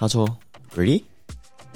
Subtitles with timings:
[0.00, 0.26] 他说
[0.74, 1.02] ：“Really？”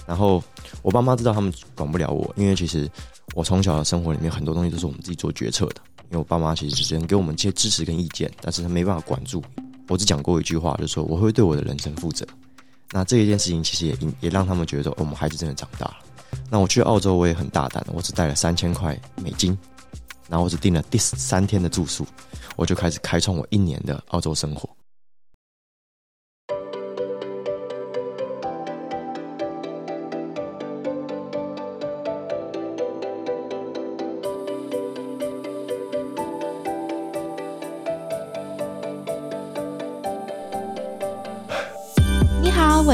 [0.06, 0.42] 然后
[0.80, 2.90] 我爸妈知道他们管不了我，因为其实
[3.34, 5.76] 我从小的生活里面很多东西都是我们自己做决策的。
[6.04, 9.42] 因为我爸妈其实只能给我们一些支持跟意见，但是他没办法管住。
[9.88, 12.26] 我只讲过一句话，就是说我会对我的人生负责。
[12.92, 15.96] 那这一件事情其实也也让他们觉得我们孩子真的长大了。
[16.50, 19.56] 那我去澳洲我也很大胆，我只带了三千块美金，
[20.28, 22.06] 然后我只订了第三天的住宿，
[22.56, 24.63] 我就开始开创我一年的澳洲生活。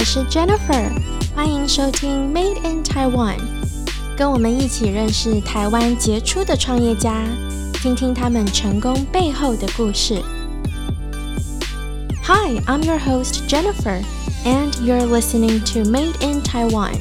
[0.10, 0.92] 是 Jennifer，
[1.36, 3.38] 欢迎收听 Made in Taiwan，
[4.18, 7.24] 跟我们一起认识台湾杰出的创业家，
[7.74, 10.22] 听听他们成功背后的故事。
[12.24, 14.04] Hi, I'm your host Jennifer,
[14.44, 16.96] and you're listening to Made in Taiwan,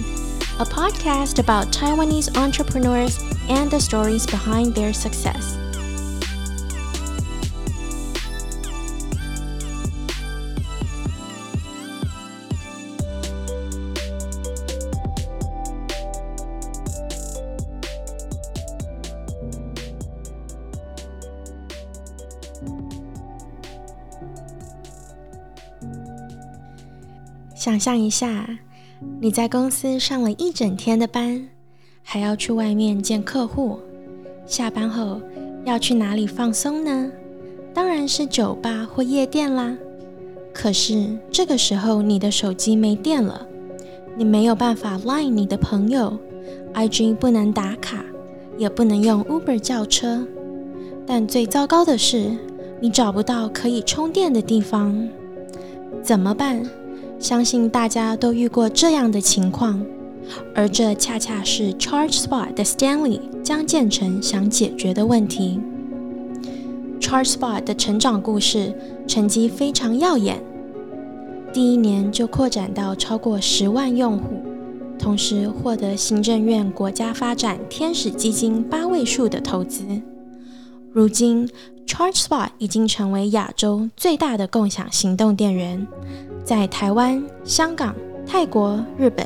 [0.58, 5.56] a podcast about Taiwanese entrepreneurs and the stories behind their success.
[27.70, 28.50] 想象一下，
[29.22, 31.48] 你在公司上了一整天的班，
[32.02, 33.78] 还要去外面见客户，
[34.48, 35.22] 下班后
[35.66, 37.12] 要去哪里放松呢？
[37.72, 39.78] 当然是酒吧或夜店啦。
[40.52, 43.45] 可是这个时候你的手机没电了，
[44.17, 46.17] 你没有办法 line 你的朋友
[46.73, 48.03] ，IG 不能打卡，
[48.58, 50.25] 也不能用 Uber 叫车。
[51.06, 52.31] 但最糟糕的是，
[52.81, 55.08] 你找不到可以充电的地方，
[56.02, 56.67] 怎么办？
[57.20, 59.86] 相信大家都遇过这样的情况，
[60.56, 65.59] 而这恰恰是 ChargeSpot 的 Stanley 江建成想解决的问题。
[67.02, 68.74] ChargeSpot 的成长故事
[69.06, 70.41] 成绩非常耀眼，
[71.52, 74.41] 第一年就扩展到超过十万用户，
[74.97, 79.84] 同时获得行政院国家发展天使基金八位数的投资。
[80.91, 81.50] 如今
[81.85, 85.85] ，ChargeSpot 已经成为亚洲最大的共享行动电源。
[86.49, 87.93] 在台湾、香港、
[88.25, 89.23] 泰国、日本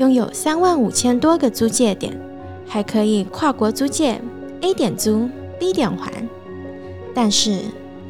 [0.00, 2.12] 拥有三万五千多个租借点，
[2.66, 4.20] 还可以跨国租借
[4.62, 5.28] ，A 点租
[5.60, 6.12] ，B 点还。
[7.14, 7.60] 但是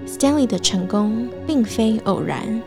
[0.08, 2.62] ，Stanley 的成功并非偶然。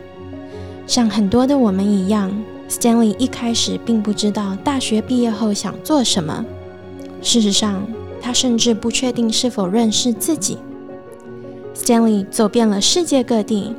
[0.86, 2.30] 像很多的我们一样
[2.68, 6.44] ，Stanley 一开始并不知道大学毕业后想做什么。
[7.20, 7.82] 事实上，
[8.22, 10.56] 他甚至不确定是否认识自己。
[11.74, 13.74] Stanley 走遍了世界各地。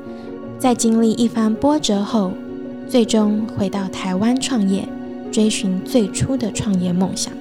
[0.62, 2.32] 在经历一番波折后，
[2.88, 4.88] 最终回到台湾创业，
[5.32, 7.34] 追寻最初的创业梦想。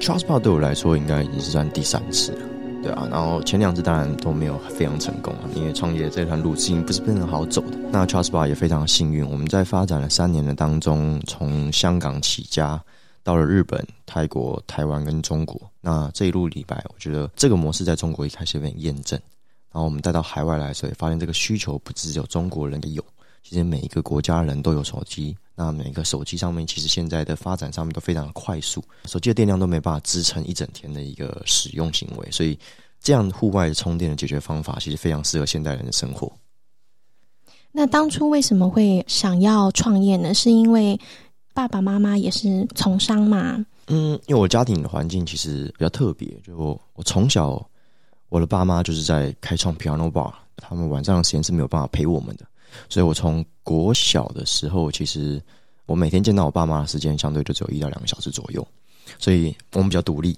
[0.00, 2.38] Trustpod 对我来说，应该已经是算第三次了，
[2.82, 3.06] 对啊。
[3.10, 7.76] 然后前两次当然都没有非常成功啊，因为创业这段路径不是非常好走的。
[7.92, 12.82] 那 Trustpod 也非常幸运，我们在发展了三年的当中，从香港起家，
[13.22, 15.60] 到了日本、泰国、台湾跟中国。
[15.82, 19.20] 那这一路礼拜，我觉得这个模式在中国一开始有点验证。
[19.74, 23.04] 然后我们带到海外来的时候，也发现这个需求不只有中国人有，
[23.42, 25.36] 其实每一个国家人都有手机。
[25.56, 32.30] 那每个手机上面，其实现在的发展上面都非常的快速，手机的电量都没办法支撑一整天的一个使用行为。
[32.30, 32.56] 所以，
[33.00, 36.30] 这样户外的充电的解决方法，其实非常适合现代人的生活。
[37.72, 40.32] 那当初为什么会想要创业呢？
[40.32, 40.96] 是因为
[41.52, 43.66] 爸爸妈妈也是从商嘛？
[43.88, 47.68] 嗯，因为我家庭的环境其实比较特别，就我从小。
[48.34, 52.44] 我的爸妈就是在开创 piano bar，他们晚上的时间是没有办法陪我们的，
[52.88, 55.40] 所以我从国小的时候，其实
[55.86, 58.66] 我每天见到我爸妈的时间相对就只有一到两个小时左右，
[59.20, 60.36] 所以我们比较独立。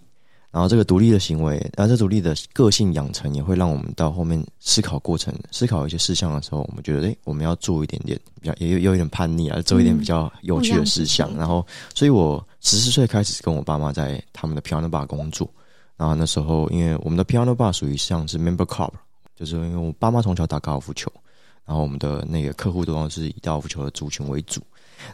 [0.50, 11.34] 然后这个独立的行为，然后这独立的个性养成，也会让我们到后面思考过程、思考一些事项的时候，我们觉得，诶，我们要做一点点比较，也有有一点叛逆啊，做一点比较有趣的事项。
[11.34, 15.50] 然后，所以我十四岁开始跟我爸妈在他们的 piano bar 工作。
[15.96, 18.92] 然后那时候，因为我们的 piano bar 属于像是 member club，
[19.34, 21.10] 就是因为我爸妈从小打高尔夫球，
[21.64, 24.60] 然后我们的那个客户都是以高尔夫球的族群为主。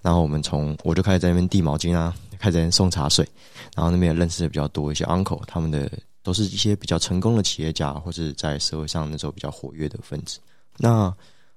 [0.01, 3.29] 然后我们从我就开始在那边递毛巾啊，开始在送茶水，
[3.75, 5.91] 然后那边也认识的比较多一些 uncle，他们的
[6.23, 10.39] 都是一些比较成功的企业家，或是在社会上那时候比较活跃的分子。
[10.79, 11.13] 那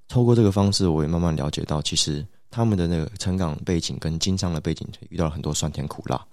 [0.08, 6.24] 透过这个方式，我也慢慢了解到，其实他们的那个成长背景跟经商的背景，遇到了很多酸甜苦辣。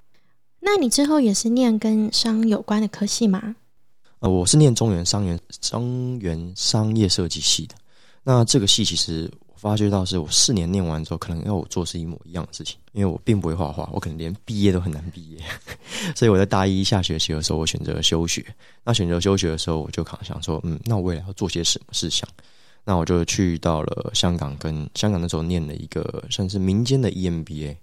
[0.64, 3.56] 那你之后也是念跟商有关的科系吗？
[4.20, 7.74] 呃，我是念中原商园中原商业设计系的。
[8.22, 15.38] 那这个系其实我发觉到是我四年念完之后，可能要我做是一模一样的事情，因为我并不会画画，我可能连毕业都很难毕业，
[16.14, 18.46] 所以我在大一下学期的时候，我选择休学。
[18.84, 22.28] 那选择休学的时候，我就想想说，嗯，那我未来要做些什么事项？
[22.84, 27.76] 那我就去到了香港，跟香港那时候念了一个算是民间的 EMBA，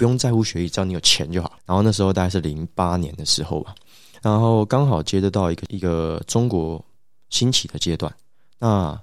[0.00, 1.52] 不用在乎学历，只要你有钱就好。
[1.66, 3.74] 然后那时候大概是零八年的时候吧，
[4.22, 6.82] 然后刚好接得到一个一个中国
[7.28, 8.10] 兴起的阶段。
[8.58, 8.98] 那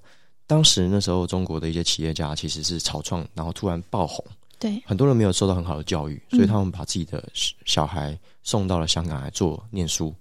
[0.47, 4.25] 当时那时候中国的一些企业家其实是草创，然后突然爆红，
[4.57, 10.11] 对，很多人没有受到很好的教育，所以他们把自己的小孩送到了香港来做念书。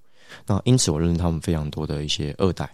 [0.47, 2.69] 那因此我认识他们非常多的一些二代。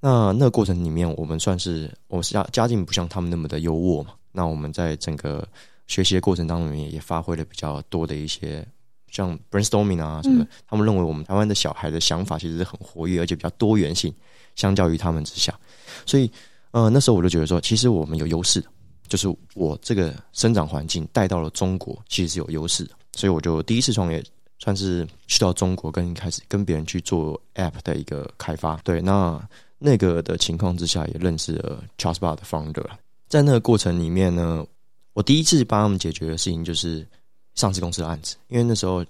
[0.00, 4.14] 那那个过程里面，我们算是我家家境不像他们那么的优渥嘛。
[4.32, 5.46] 那我们在整个
[5.86, 8.66] 学习的过程当中，也也发挥了比较多的一些
[9.10, 10.46] 像 brainstorming 啊什么。
[10.66, 14.12] 他们认为我们台湾的小孩的想法其实是很活跃，而且比较多元性，
[14.56, 15.58] 相较于他们之下。
[16.06, 16.30] 所以，
[16.70, 18.68] 呃，那时候我就觉得说，其实我们有优势的，
[19.08, 22.90] 就是我这个生长环境带到了中国，其实是有优势的。
[23.12, 24.22] 所以我就第一次创业，
[24.58, 28.76] 算是去到中国，跟开始跟别人去做 app 的一个开发。
[28.84, 29.40] 对，那。
[29.76, 32.86] 那个的情况之下，也认识了 Charles Bar 的 founder。
[33.28, 34.64] 在那个过程里面呢，
[35.14, 37.06] 我第一次帮他们解决的事情就是
[37.54, 38.36] 上市公司的案子。
[38.48, 39.02] 因为那时候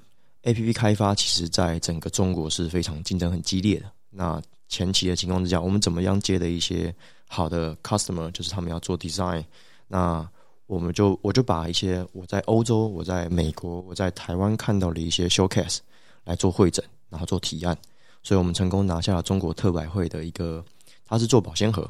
[0.42, 3.90] A P P 开发其实在整个中国是非常竞争很激烈的。
[4.10, 6.94] 那前期的情况之下，我们怎么样接的一些
[7.26, 9.44] 好的 customer，就是他们要做 design，
[9.88, 10.28] 那
[10.66, 15.78] 我们就我就把一些我在欧洲、我在美国、我在台湾看到的一些 showcase
[16.24, 17.76] 来做会诊，然后做提案。
[18.22, 20.64] 所以我们成功拿下了中国特百会的一个，
[21.06, 21.88] 他是做保鲜盒，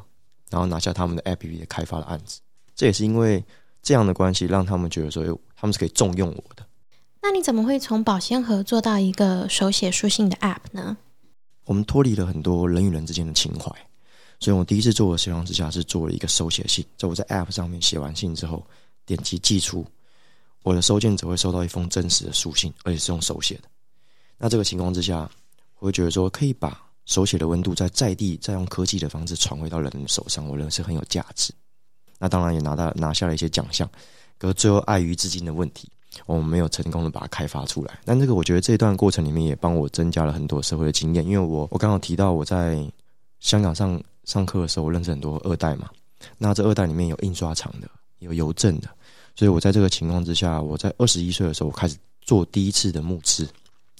[0.49, 2.41] 然后拿下他们的 APP 的开发的案子。
[2.75, 3.43] 这也是因为
[3.85, 5.23] 这样的关系，让他们觉得说，
[5.55, 6.65] 他们是可以重用我的。
[7.21, 10.97] 那你怎么会从保鲜盒做到一个手写书信的 App 呢？
[11.63, 13.71] 我们脱离了很多人与人之间的情怀，
[14.41, 16.85] 所以我第一次做的情况之下是做了一个手写信。
[16.97, 18.65] 在我在 App 上面写完信之后，
[19.05, 19.85] 点击寄出，
[20.63, 23.69] 我的收件者会收到一封真实的书信，而且是用手写的。
[24.37, 25.29] 那这个情况之下。
[25.79, 31.53] 我会觉得说，可以把手写的温度在在地，再用科技的方式传回到人的手上，我认为是很有价值。
[32.17, 33.89] 那当然也拿到拿下了一些奖项，
[34.37, 35.89] 可是最后碍于资金的问题，
[36.25, 37.99] 我们没有成功的把它开发出来。
[38.05, 42.83] 但这个我觉得这段过程里面也帮我增加了很多社会的经验，因为我我刚好提到我在
[43.39, 45.89] 香港上上课的时候，我认识很多二代嘛。
[46.37, 47.87] 那这二代里面有印刷厂的，
[48.19, 48.87] 有邮政的，
[49.35, 53.47] 所以我在这个情况之下，我在二十一岁的时候，我开始做第一次的募资。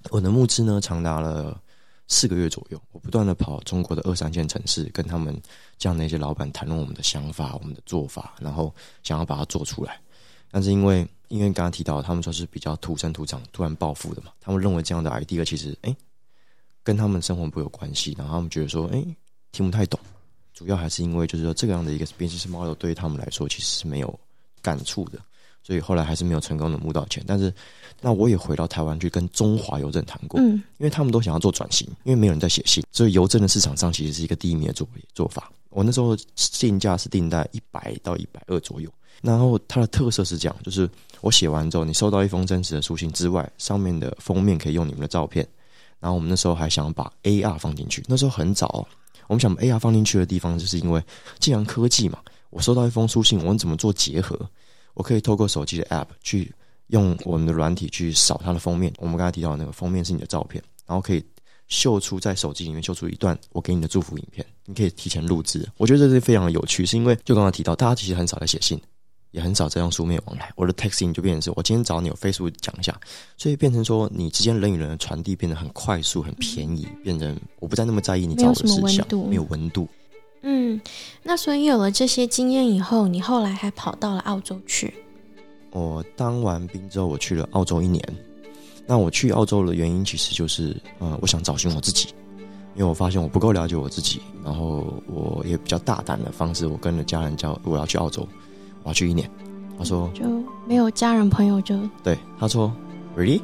[0.10, 1.60] 我的募资呢，长达了。
[2.08, 5.36] 四个月左右，我不断的跑中国的二三线城市，跟他们
[5.78, 8.74] 这样的一些老板谈论我们的想法、我们的做法，然后
[9.04, 10.00] 想要把它做出来。
[10.52, 15.96] 但是因为因为刚刚提到，他们说是比较土生土长、突然暴富的嘛，他们认为这样的 idea 其实哎，
[16.84, 19.04] 跟他们生活不有关系，然后他们觉得说哎，
[19.52, 20.00] 听不太懂。
[20.54, 24.20] 主要还是因为就是说这样的一个 business model 对于他们来说其实是没有
[24.62, 25.20] 感触的。
[25.66, 27.52] 所以后来还是没有成功的募到钱，但是
[28.00, 35.52] 那我也回到台湾去跟中华邮政谈过，嗯，因为他们都想要做转型，因为没有人在写信，所以邮政的市场上其实是一个第一名的做做法。
[35.72, 36.16] 我那时候
[36.60, 38.90] 定价是定在一百到一百二左右，
[39.24, 40.88] 然后它的特色是这样，就是
[41.22, 45.46] 我写完之后，你收到一封真实的书信之外，上面的封面可以用你们的照片，
[46.00, 48.88] 然后我们那时候还想把 AR 放进去，那时候很早，
[49.28, 51.04] 我们想把 AR 放进去的地方，就是因为
[51.40, 52.20] 既然科技嘛，
[52.52, 54.40] 我收到一封书信，我们怎么做结合？
[54.96, 56.52] 我可以透过手机的 App 去
[56.88, 58.92] 用我们的软体去扫它的封面。
[58.98, 61.24] 我们刚才提到的那个封面是你的照片，然后可以
[61.68, 65.68] 秀出在手机里面秀出一段我给你的祝福影片，你可以提前录制。
[65.78, 68.80] 我觉得这是非常的有趣，是因为就刚刚提到，大家其实很少在写信，
[69.32, 70.52] 也很少在用书面往来。
[70.56, 72.98] 我的 texting 就变成是我今天找你有 Facebook 讲一下，
[73.36, 79.90] 所以变成说你之间人与人的传递变得很快速、很便宜，变成我不再那么在意你找我的事项，没有温度。
[80.48, 80.80] 嗯，
[81.24, 84.94] 那所以有了这些经验以后，你后来还跑到了澳洲去。
[85.72, 88.02] 我当完兵之后，我去了澳洲一年。
[88.86, 92.10] 那我去澳洲的原因，其实就是，呃，我想找寻我自己，
[92.76, 94.22] 因为我发现我不够了解我自己。
[94.44, 98.28] 然后我也比较大胆的方式，我跟了家人叫我要去澳洲，
[98.84, 99.28] 我要去一年。
[99.80, 100.24] 他说就
[100.68, 102.72] 没有家人朋友就对他说
[103.18, 103.42] really。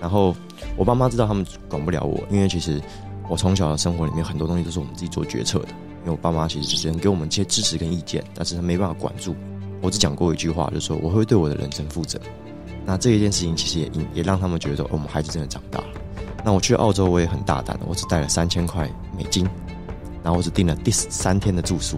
[0.00, 0.34] 然后
[0.76, 2.80] 我爸妈知道他们管不了我，因为其实
[3.28, 5.68] 我从小的生活里面很多东西都是我们自己做决策的。
[6.02, 9.34] 因为我爸妈其实只能给我们一些支持跟意见，但是他没办法管住。
[9.80, 12.20] 我只讲过一句话，就是说我会对我的人生负责。
[12.84, 15.86] 那这一件事情其实也也让他们觉得说我们孩子真的长大了。
[16.44, 19.44] 那我去澳洲我也很大胆，我只带了三千块美金，
[20.24, 21.96] 然后我只订了第三天的住宿，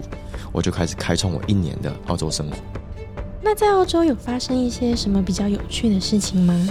[0.51, 2.55] 我就开始开创我一年的澳洲生活。
[3.41, 6.69] 那在澳洲有发生一些什么比较有趣的事情吗？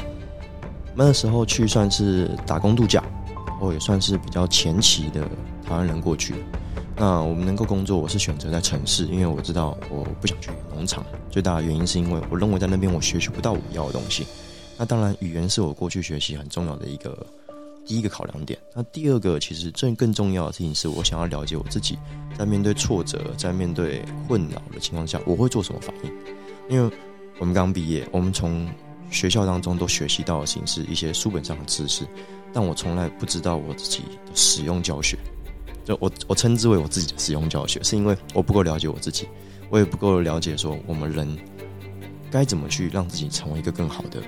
[0.94, 3.02] 那时候去算是打工度假，
[3.46, 5.22] 然后也算是比较前期的
[5.64, 6.34] 台湾人过去。
[6.96, 11.04] 那我们能够工作，我是选择在城市，因为我知道我不想去农场。
[11.30, 14.24] 最大的原因是因为我认为在那边我学习不到我要的东西。
[14.78, 17.26] 那当然，语言是我过去学习很重要的一个
[17.84, 18.58] 第一个考量点。
[18.74, 21.98] 那第二个，其实最更重要的事情是我想要了解我自己，
[22.38, 26.10] 在面对挫折、在面对困扰的情况下，我会做什么反应？
[26.68, 26.96] 因为
[27.40, 28.68] 我们刚毕业，我们从
[29.10, 32.06] 学校当中都学习到的形式一些书本上的知识，
[32.52, 35.18] 但我从来不知道我自己使用教学。
[35.84, 39.28] 就我我称之为我自己的使用教学，是因为我不够了解我自己，
[39.70, 41.36] 我也不够了解说我们人
[42.30, 44.22] 该怎么去让自己成为一个更好的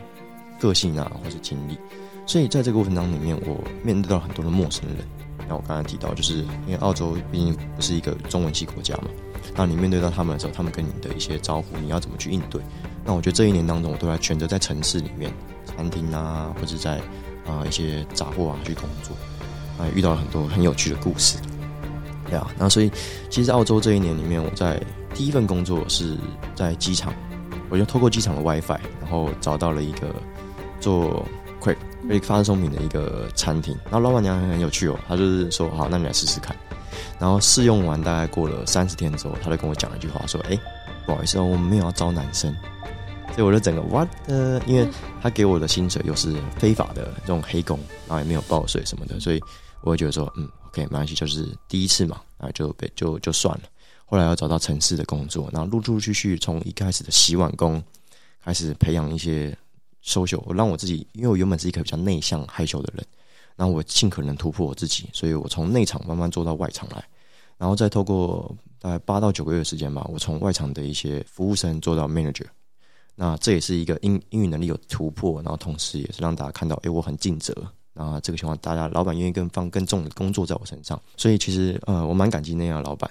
[0.61, 1.79] 个性啊，或者经历。
[2.27, 4.99] 所以在这个过程当中里面，我面对到很多的陌生人。
[5.49, 9.05] 那我刚才提到，就是因为澳洲毕竟不是一个中文系国家嘛，
[9.55, 12.61] 那你面对到他们的时候，他们跟你的一些招呼，你要怎么去应对？
[13.05, 15.33] 那我觉得这一年当中，我都在选择在城市里面，
[15.65, 16.99] 餐厅啊，或者在
[17.47, 19.17] 啊一些杂货啊去工作。
[19.79, 21.39] 啊，遇到了很多很有趣的故事，
[22.29, 22.91] 对啊，那所以
[23.29, 24.81] 其实澳洲这一年里面，我在
[25.15, 26.17] 第一份工作是
[26.55, 27.13] 在机场，
[27.69, 30.15] 我就透过机场的 WiFi，然后找到了一个
[30.81, 31.27] 做
[31.61, 31.77] quick
[32.09, 36.57] 可以发送品的一个餐厅，然后老板娘很有趣哦，她就是说好，那你来试试看，
[37.19, 40.59] 然后试用完大概过了三十天之后，她就跟我讲了一句话说，哎，
[41.05, 42.55] 不好意思哦，我们没有要招男生。
[43.35, 44.89] 所以我就整个 what 呃，因为
[45.21, 47.79] 他给我的薪水又是非法的这种黑工，
[48.09, 49.43] 然后也没有报税什么的，所以
[49.83, 53.65] 我会觉得说，嗯，OK，没关系，就是第一次嘛，啊，就被就就算了。
[54.05, 57.83] 后来要找到城市的工作，然后陆陆续续从一开始的洗碗工
[58.43, 59.57] 开始培养一些
[60.05, 63.05] social，我让我自己，因为我原本是一个比较内向害羞的人，
[63.57, 67.05] 然后我尽可能突破我自己，所以我从内场慢慢做到外场来，
[67.59, 72.47] 然后再透过大概八到九个月的时间吧，我从外场的一些服务生做到 manager。
[73.17, 77.53] 那这也是一个英英语能力有突破，然后同时也是让大家看到，哎，我很尽责。
[77.99, 83.11] 那这个情况，大家老板愿意更放更重的工作在我身上，所以其实呃，我蛮感激那样的老板。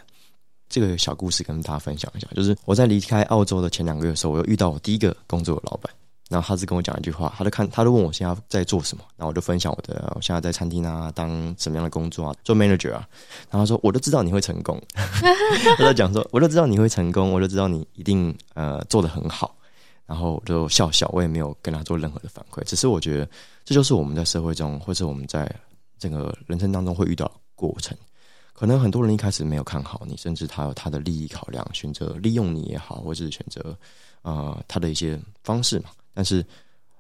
[0.68, 5.94] 这个小故事跟大家分享一下，就是我在离开澳洲的前两个月的时候，我又遇到我第一个工作的老板，
[6.28, 13.08] 然后他是跟我讲一句话，他就看，他就问我现在在做什么，然后我就分享我的，我现在在餐厅啊，当什么样的工作啊，做 manager 啊，
[13.52, 14.82] 然后他说，我都知道你会成功，
[15.78, 19.56] 他在讲说，我都知道你会成功，我就知道你一定呃做的很好。
[20.08, 23.28] 然后就笑笑，我也没有跟他做任何的反馈，只是我觉得
[23.64, 25.52] 这就是我们在社会中，或者我们在
[25.98, 27.98] 整个人生当中会遇到过程。
[28.54, 33.76] 可能很多人一开始没有看好你，甚至他有他的利益考量，选择利用你也好，或者是选择
[34.22, 35.90] 呃他的一些方式嘛。
[36.14, 36.46] 但是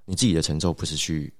[0.05, 1.31] 你自己的成就不是去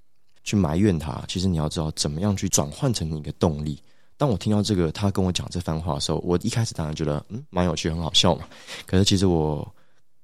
[0.44, 3.82] 去埋怨他，其实你要知道怎么样去转换成一个动力。
[4.18, 8.48] 当我听到这个他跟我讲这番话的时候，我一开始当然觉得嗯蛮有趣，很好笑嘛。
[8.86, 9.68] 可是其实我。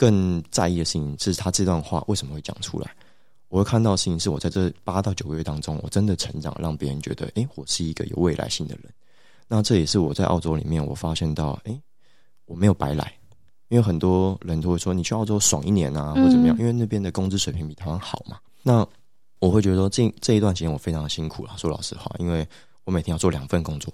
[0.01, 2.91] 更在意的事情是他这段话为什么会讲出来？
[3.49, 8.91] 我会看到的事情是我在这八到九个月当中，我真的成长，让别人觉得，诶，我是一个有未来性的人。
[9.47, 11.79] 那这也是我在澳洲里面，我发现到，诶，
[12.45, 13.13] 我没有白来，
[13.67, 16.57] 因为很多人都会说，你去澳洲爽一年啊，或怎么样？
[16.57, 18.39] 因为那边的工资水平比台湾好嘛。
[18.63, 18.83] 那
[19.37, 22.47] 我会觉得说，这这一段时间我非常的辛苦了，说老实话，因为
[22.85, 23.93] 我每天要做两份工作，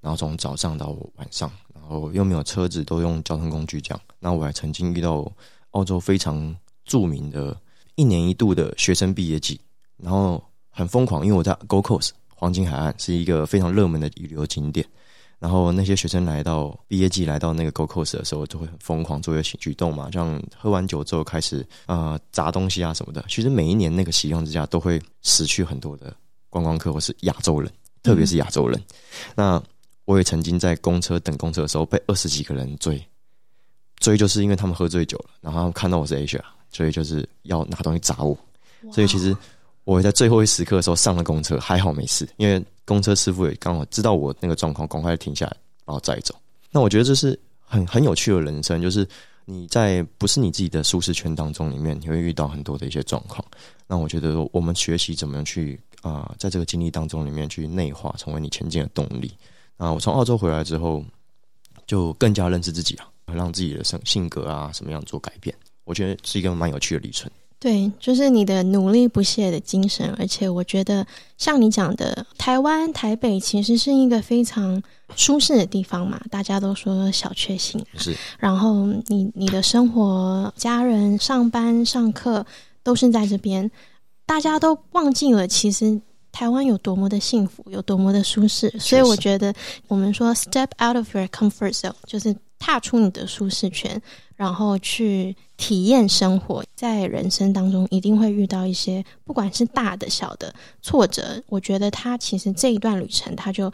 [0.00, 1.52] 然后从早上到晚上。
[1.86, 4.00] 然后又没有车子，都用交通工具这样。
[4.24, 5.30] 那我还曾经遇到
[5.72, 7.54] 澳洲非常著名的
[7.94, 9.60] 一年一度的学生毕业季，
[9.98, 14.86] 然后很疯狂，因为我在 Gold Coast 黄金海岸是一个非常热门的旅游景点。
[15.38, 23.22] 然后那些学生来到毕业季来到那个 Gold Coast 的时候，就会很疯狂做一些举动嘛，像喝完酒之后开始啊砸东西啊什么的。
[23.28, 26.16] 其实每一年那个喜用之下都会死去很多的
[26.48, 27.70] 观光客或是亚洲人，
[28.02, 28.82] 特别是亚洲人。
[29.34, 29.62] 那
[30.06, 32.98] 我也曾经在公车等公车的时候被二十几个人追，
[34.04, 38.36] 追就是因为他们喝醉酒了，然后看到我是 Asia，所以就是要拿东西砸我。
[38.92, 39.34] 所以其实
[39.84, 45.56] 我在最后一时刻的时候上了公车，还好没事，因为公车师傅也刚好知道我那个状况，赶快停下来
[45.86, 46.34] 把我载走。
[46.70, 49.08] 那我觉得这是很很有趣的人生，就是
[49.46, 53.42] 你在不是你自己的舒适圈当中里面，你会遇到很多的一些状况。
[53.86, 59.32] 那我觉得我们学习怎么样去啊，在这个经历当中里面去内化，成为你前进的动力。
[59.78, 61.02] 啊，我从澳洲回来之后，
[61.86, 65.54] 就更加认识自己啊，让自己的性性格啊，什么样做改变，
[65.84, 67.30] 我觉得是一个蛮有趣的历程。
[67.58, 71.06] 对，就是你的努力不懈的精神，而且我觉得
[71.38, 74.82] 像你讲的，台湾台北其实是一个非常
[75.16, 77.82] 舒适的地方嘛，大家都说小确幸。
[77.96, 82.44] 是，然后你你的生活、家人、上班、上课
[82.82, 83.70] 都是在这边，
[84.26, 86.00] 大家都忘记了其实。
[86.36, 89.54] 台湾有多么的幸福，有多么的舒适，所以我觉得
[89.86, 94.00] 我们说 step out of your comfort zone，就是踏出你的舒适圈，
[94.36, 96.64] 然后去体验生活。
[96.74, 101.42] 在人生当中，一定会遇到一些不管是大的小的挫折。
[101.48, 103.72] 我觉得他其实这一段旅程，他就。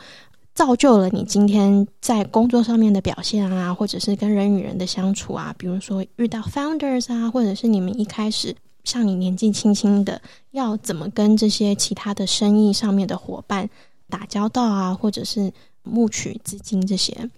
[0.52, 10.20] 造就了你今天在工作上面的表现啊，或者是跟人与人的相处啊，比如说遇到 founders 啊，或者是你们一开始像你年纪轻轻的，
[10.50, 13.70] 要怎么跟这些其他的生意上面的伙伴
[14.10, 15.50] 打交道啊，或者是
[15.84, 17.30] 募取资金这些。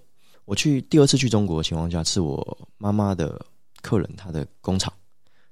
[0.45, 3.41] 我去第二次去中国的情况下，是我妈妈的
[3.81, 4.93] 客人，他的工厂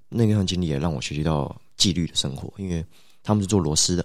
[0.09, 2.85] 那段经历也让我学习到纪律的生活，因为
[3.23, 4.05] 他们是做螺丝的，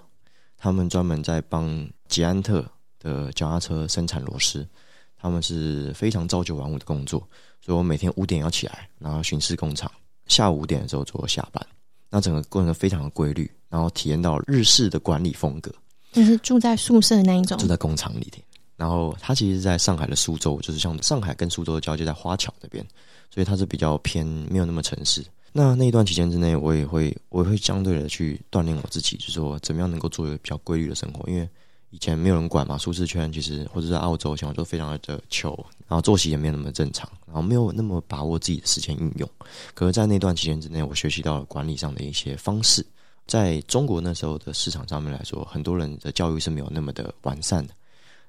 [0.58, 2.66] 他们专门在帮捷安特。
[2.98, 4.68] 的脚踏车生产螺丝，
[5.16, 7.20] 他们是非常朝九晚五的工作，
[7.62, 9.92] 所以我每天五点要起来，然后巡视工厂，
[10.26, 11.64] 下午五点的时候做下班，
[12.10, 15.72] 那整个过程非常的规律，然后体验到日式的管理风格。
[16.14, 18.44] 就是住在宿舍的那一种，住在工厂里面。
[18.78, 22.86] 然后他其实是在上海的苏州，就是像上海跟苏州的交界在花桥那边，
[23.30, 25.24] 所以它是比较偏没有那么城市。
[25.52, 31.48] 那那一段期间之内，我也会我也会相对的去锻炼我自己，就是说怎么样能够做一个比较规律的生活，因为。
[31.92, 39.30] 以前没有人管嘛，舒适圈其实或者在澳洲，情况都非常的求，然后作息也没有那么正常，然后没有那么把握自己的时间运用。
[39.74, 42.86] 可是，在那段期间之内，我学习到了管理上的一些方式。
[43.28, 47.74] 在中国那时候的市场上面来说，很多人的教育是没有那么的完善的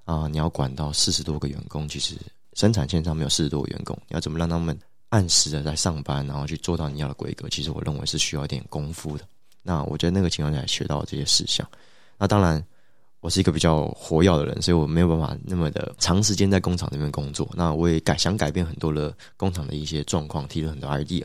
[0.07, 0.27] 啊。
[0.29, 2.17] 你要管到四十多个员工，其实
[2.55, 4.75] 生产线上没有四十多个员工，你要怎么让他们
[5.11, 7.47] 按时的在上班，然后去做到你要的规格？
[7.51, 9.25] 其实我认为是需要一点功夫的。
[9.63, 11.69] 那我觉得那个情况下学到这些事项，
[12.17, 12.65] 那当然。
[13.21, 17.49] 我是一个比较活跃的人，所以我没有办法那么的长时间在工厂那边工作。
[17.55, 21.25] 那我也改想改变很多的工厂的一些状况，提了很多 idea，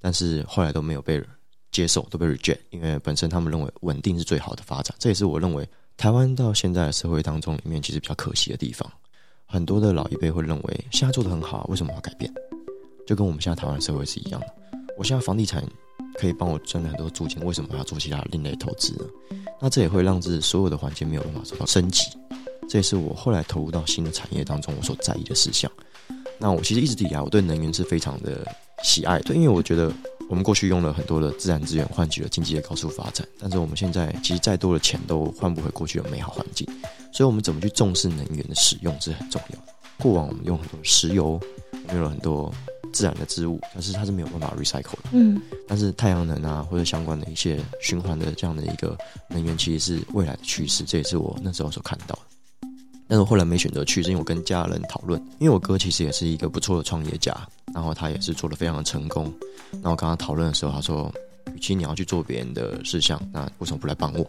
[0.00, 1.22] 但是后来都没有被
[1.70, 4.94] 接受，都被 reject，因为本身他们认为稳定是最好的发展。
[4.98, 5.68] 这也是我认为
[6.02, 8.90] 台湾到现在的社会当中里面其实比较可惜的地方。
[9.46, 12.28] 很多的老一辈会认为现在做的很好，为什么要改变？
[13.06, 14.46] 就跟我们现在台湾社会是一样的。
[14.98, 15.64] 我现在房地产。
[16.18, 19.04] 可以帮我赚很多租金，为什么还要做其他另类投资呢？
[19.58, 22.04] 那这也会让这所有的环境没有办法做到升级。
[22.68, 25.72] 这也是我后来投入到新的产业当中我所在意的事项。
[26.38, 28.46] 那我其实一直以来我对能源是非常的
[28.84, 29.90] 喜爱，对，因为我觉得
[30.28, 36.66] 我们过去用了很多的自然资源换取了经济的高速发展，但是我们现在其实再多的钱都换不回过去的美好环境。
[37.12, 39.72] 所以，我们怎么去重视能源的使用是很重要的。
[39.98, 41.40] 过往我们用很多石油，
[41.90, 42.52] 用了很多。
[42.92, 45.04] 自然的织物，但是它是没有办法 recycle 的。
[45.12, 48.94] 嗯，但是太阳能啊，或者相关的一些循环的这样的一个
[49.30, 50.84] 能源，其实是未来的趋势。
[50.84, 52.20] 这也是我那时候所看到的。
[53.12, 57.36] 但是我后来没选择去，是因为我跟家人讨论，因为我哥其实也是一个不错的创业家，
[57.74, 59.30] 然后他也是做的非常的成功。
[59.82, 61.12] 那我跟他讨论的时候，他说
[61.54, 64.26] ：“与其你要去做别人的事项，那为什么不来帮我？”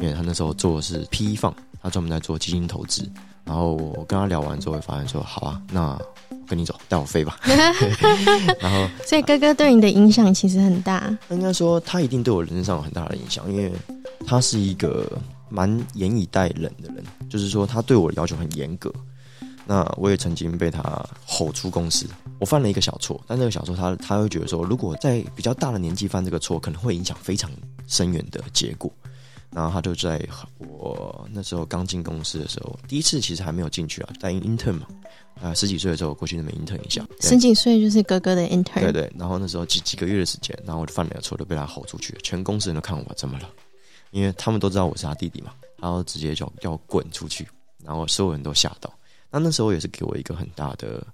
[0.00, 3.08] 因为他那时候做的是 PE 放，他专门在做基金投资。
[3.44, 5.96] 然后我跟他聊完之后，会发现说：“好啊，那。”
[6.48, 7.36] 跟你走，带我飞吧。
[8.62, 11.12] 然后，所以哥哥对你的影响其实很大。
[11.28, 13.72] 应该说，他一定对我人生上有很大的影响，因为
[14.24, 15.10] 他是一个
[15.48, 18.92] 蛮严以待人的人，就是说他对我的要求很严格。
[19.68, 20.80] 那我也曾经被他
[21.24, 22.06] 吼出公司，
[22.38, 27.50] 我犯了一个小错，但这个小错他他会觉得说，如果在比较大的年纪犯这个错，可能会影响非常
[27.88, 28.92] 深远的结果。
[29.50, 30.24] 然后他就在
[30.58, 34.86] 我那时候刚进公司的时候，第一次其实还没有进去啊，在 intern 嘛。
[35.42, 38.80] 啊，十几岁的时候过去那边 intern 一下，十几岁就是哥哥的 intern。
[38.80, 43.48] 对对，然后那时候几几个月的时间，然后我就犯了个错，就被他吼出去，全公司人都看我怎么了，
[44.10, 47.46] 因为他们都知道我是他弟弟嘛，然后直接就要滚出去，
[47.84, 48.92] 然后所有人都吓到。
[49.30, 51.04] 那那时候也是给我一个很大的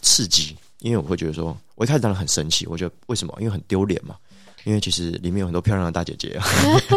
[0.00, 3.36] 刺激，因为我会觉得说，我一开始当然很生气，我觉得为什么？
[3.38, 4.16] 因为很丢脸嘛，
[4.64, 6.40] 因为其实里面有很多漂亮的大姐姐，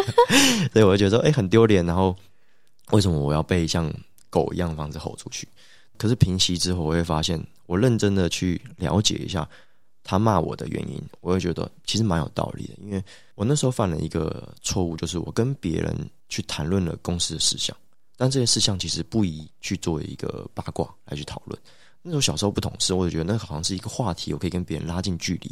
[0.72, 1.84] 所以我就觉得说，哎，很丢脸。
[1.86, 2.16] 然后
[2.90, 3.92] 为什么我要被像
[4.30, 5.46] 狗一样的方式吼出去？
[5.96, 9.48] 可是平息之后，我会发现，我认真的去了解一下
[10.08, 12.74] 他骂我的原因，我会觉得其实蛮有道理的。
[12.80, 13.02] 因为
[13.34, 17.76] 我那时候犯了一个错误，就是我跟别人去谈论了公司的事项，
[18.16, 21.58] 但这些事项其实不宜去作为一个八卦来去讨论。
[22.02, 25.50] 那时候小时候不懂事，我就觉得那好像是一个话题，我可以跟别人拉近距离。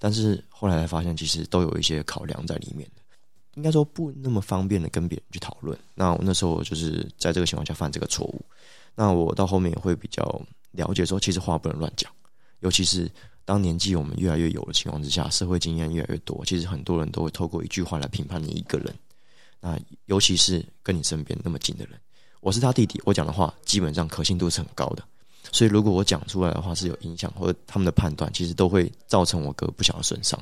[0.00, 3.02] 但是后来才发现，其实都有一些考量在里面的，
[3.54, 5.78] 应该说不那么方便的跟别人去讨论。
[5.94, 8.44] 那我那时候就是在这个情况下犯这个错误。
[8.96, 12.10] 那我到后面也会比较了解说，其实话不能乱讲，
[12.60, 13.10] 尤其是
[13.44, 18.94] 当年纪我们越来越有的情况之下，社会经验越来越多，其实很多人都会透过一句话来评判你一个人。
[19.60, 21.98] 那尤其是跟你身边那么近的人，
[22.40, 25.02] 我是他弟弟，我讲的话基本上可信度是很高的。
[25.50, 30.38] 所以如果我讲出来的话是有影响，或者他们的判断，其实都会造成我哥不小的损伤。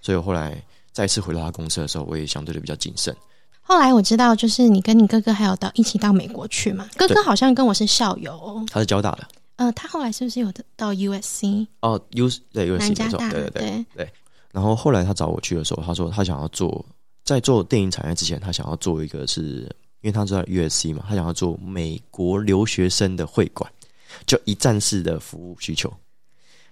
[0.00, 3.14] 所以我后来再次回到他公司的时候，我也相对的比较谨慎。
[3.60, 6.88] 后来我知道，就是你跟你哥哥还有到一起到美国去嘛？
[6.96, 9.26] 哥哥好像跟我是校友，他是交大的。
[9.62, 11.68] 呃，他后来是不是有到 U S C？
[11.80, 14.12] 哦，U 对 U S C 南加大，对对对对。
[14.50, 16.84] 然后后来他找我去的时候，他说他想要做
[17.24, 19.60] 在做电影产业之前，他想要做一个是
[20.00, 23.70] 因为他知道 USC 嘛，他想要做美国留学生的会馆，
[24.26, 25.92] 就一站式的服务需求，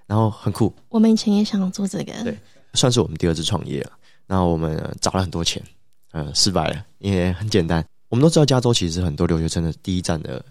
[0.07, 0.75] 然后很酷。
[0.89, 2.37] 我们以前也想做这个，对，
[2.75, 3.93] 算是我们第二次创业了。
[4.27, 5.63] 然后我们找了很多钱，
[6.13, 7.85] 呃，失败了，因为很简单。
[8.09, 10.45] 我们都知道加州其实很多留学生的第一站的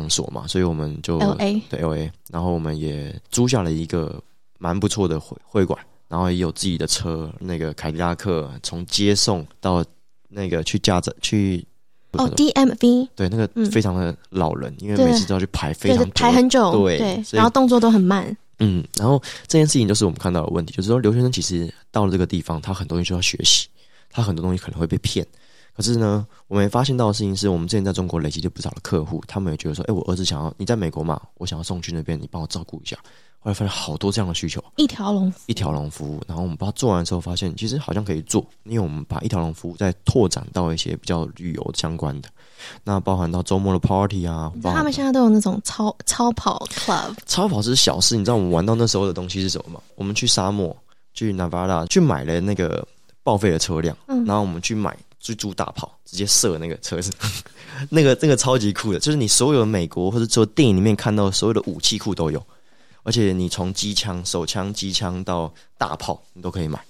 [0.00, 4.20] 场所嘛，所以我们就 L A 对 L A，然后我们也租下了一个
[4.58, 9.84] 蛮不错的会会馆，然后也有自己的车，那个凯迪拉克从接送到
[10.28, 11.64] 那个去驾照去
[12.12, 13.70] 哦 D M V 对那个嗯。
[13.70, 23.68] 非常的老人，因为每次都要去排非常排很久，对对，然后动作都很慢，嗯，然后这件事情就是我们看到的问题，就是说留学生其实到了这个地方，他很多东西需要学习，
[24.10, 25.26] 他很多东西可能会被骗。
[25.76, 32.96] 可是呢，我们也发现到的事情是，我们之前在中国累积了不少的客户，他们也觉得说，哎，我儿子想要你在美国嘛，我想要送去那边，你帮我照顾一下。
[33.42, 36.22] 后来发现好多这样的需求，一条龙一条龙服务。
[36.28, 42.28] 然后我们把它做完之后，发现其实好像可以做，因为我们把一条龙服务再拓展到一些比较旅游相关的，
[42.84, 49.80] 那包含到周末的 party 啊，他们现在都有那种超超跑 club，超跑是小事，你知道我们玩到那时候的东西是什么吗？
[49.94, 50.76] 我们去沙漠，
[51.14, 52.86] 去 Nevada 去买了那个
[53.22, 57.12] 报废的车辆，嗯然后我们去买去租大炮，直接射那个车子，
[57.90, 62.42] 那个那个超级酷的，就是你所有美国或者说电影里面看到的所有的武器库都有，
[63.02, 66.80] 而且你从机枪、手枪、机枪到大炮，你都可以买，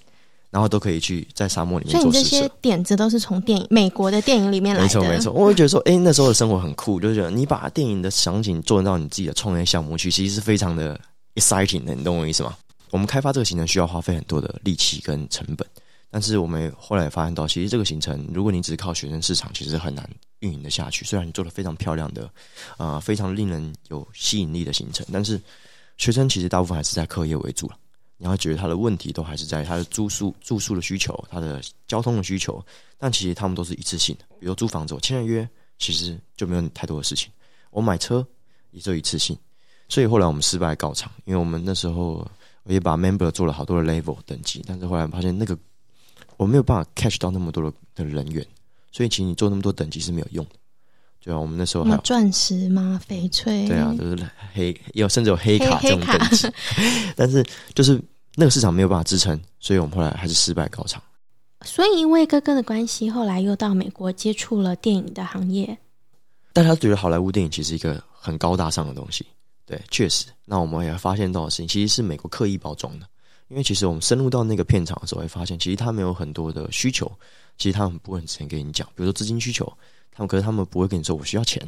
[0.49, 2.51] 然后都可以去在沙漠里面所以你这做试射些。
[2.61, 10.99] 点子都是从电影美国的电影里面来的，没错没错，我会觉得说，哎、那时候的生活很酷，就是觉得你把电影的场景做到你自己的创业项目去，其实是非常的
[11.35, 12.55] exciting 的，你懂我意思吗？
[12.91, 15.65] 我们开发这个行程需要花费很多的力气跟成本，
[16.11, 20.07] 但是我们后来发现到，其实这个行程，如果你只是靠学生市场，其实很难
[20.39, 21.05] 运营的下去。
[21.05, 22.29] 虽然你做的非常漂亮的，
[22.77, 25.41] 啊、非常令人有吸引力的行程，但是
[25.97, 27.77] 学生其实大部分还是在课业为主了。
[28.17, 32.63] 你要觉得他的问题都还是在他的住宿住宿的需求，他的交通的需求，
[32.99, 34.25] 但其实他们都是一次性的。
[34.39, 35.47] 比如租房子，我签了约，
[35.79, 37.31] 其实就没有太多的事情。
[37.71, 38.23] 我买车
[38.71, 39.35] 也就一次性，
[39.87, 42.29] 所以后来我们失败告场，因为我们那时候
[42.63, 45.57] 我也把 member 做了好多的 level 等级，但是后来发现那个
[46.41, 48.43] 我没有办法 catch 到那么多的的人员，
[48.91, 50.51] 所以其实你做那么多等级是没有用的。
[51.23, 52.99] 对啊，我们那时候还有钻石吗？
[53.07, 53.67] 翡翠？
[53.67, 56.47] 对啊，就是黑有甚至有黑卡这种等级，
[57.15, 58.01] 但是就是
[58.33, 60.99] 那个市场没有办法支撑，所以我们后来还是失败告场。
[61.63, 65.77] 所以因为哥哥的关系，后来又到美国接触了电影的行业。
[66.53, 69.23] 但他觉得好莱坞电影其实一个很高大上的东西，
[69.63, 70.25] 对，确实。
[70.43, 73.07] 那我们也发现到的事情，其实是美国刻意包装的，
[73.51, 77.11] 因为其实我们深入到那个片场的时候，会发现其实他们有很多的需求，
[77.57, 79.65] 其实他们不会很直接跟你讲，比如说资金需求，
[80.09, 81.61] 他们可是他们不会跟你说我需要钱，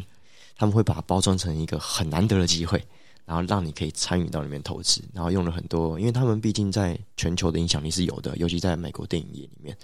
[0.55, 2.81] 他们会把它包装成一个很难得的机会，
[3.25, 9.77] 然后让你可以参与到里面投资，然后用了很多，因为他们毕竟在全球的影响力是有的，尤其在美国电影业里面，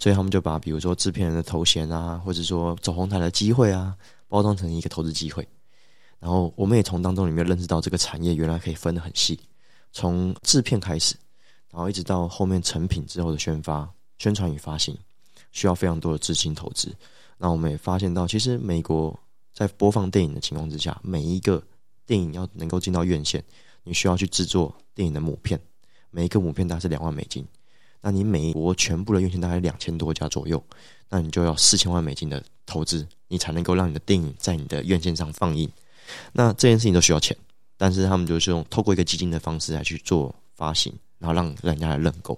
[0.00, 3.94] 所以他们就把比如说制片人的头衔啊，或者说走红毯的机会啊，
[4.26, 5.46] 包装成一个投资机会。
[6.18, 9.38] 然后我们也从当中里面认识到这个产业原来可以分得很细，
[9.92, 11.16] 从制片开始，
[11.72, 14.96] 然后一直到后面成品之后的宣发、宣传与发行，
[15.50, 16.94] 需要非常多的资金投资。
[17.38, 19.18] 那我们也发现到，其实美国
[19.52, 21.60] 在播放电影的情况之下，每一个
[22.06, 23.42] 电影要能够进到院线，
[23.82, 25.58] 你需要去制作电影的母片，
[26.10, 27.44] 每一个母片大概是两万美金。
[28.00, 30.62] 那你美国全部的院线大概两千多家左右，
[31.08, 35.70] 那你就要四千万美金的投资，你才能够让你的电影在你的院线上放映。
[36.32, 37.36] 那这件事情都需要钱，
[37.76, 42.36] 但是他们就是用透过一个基金的方式来去做发行，然后让人家来认购。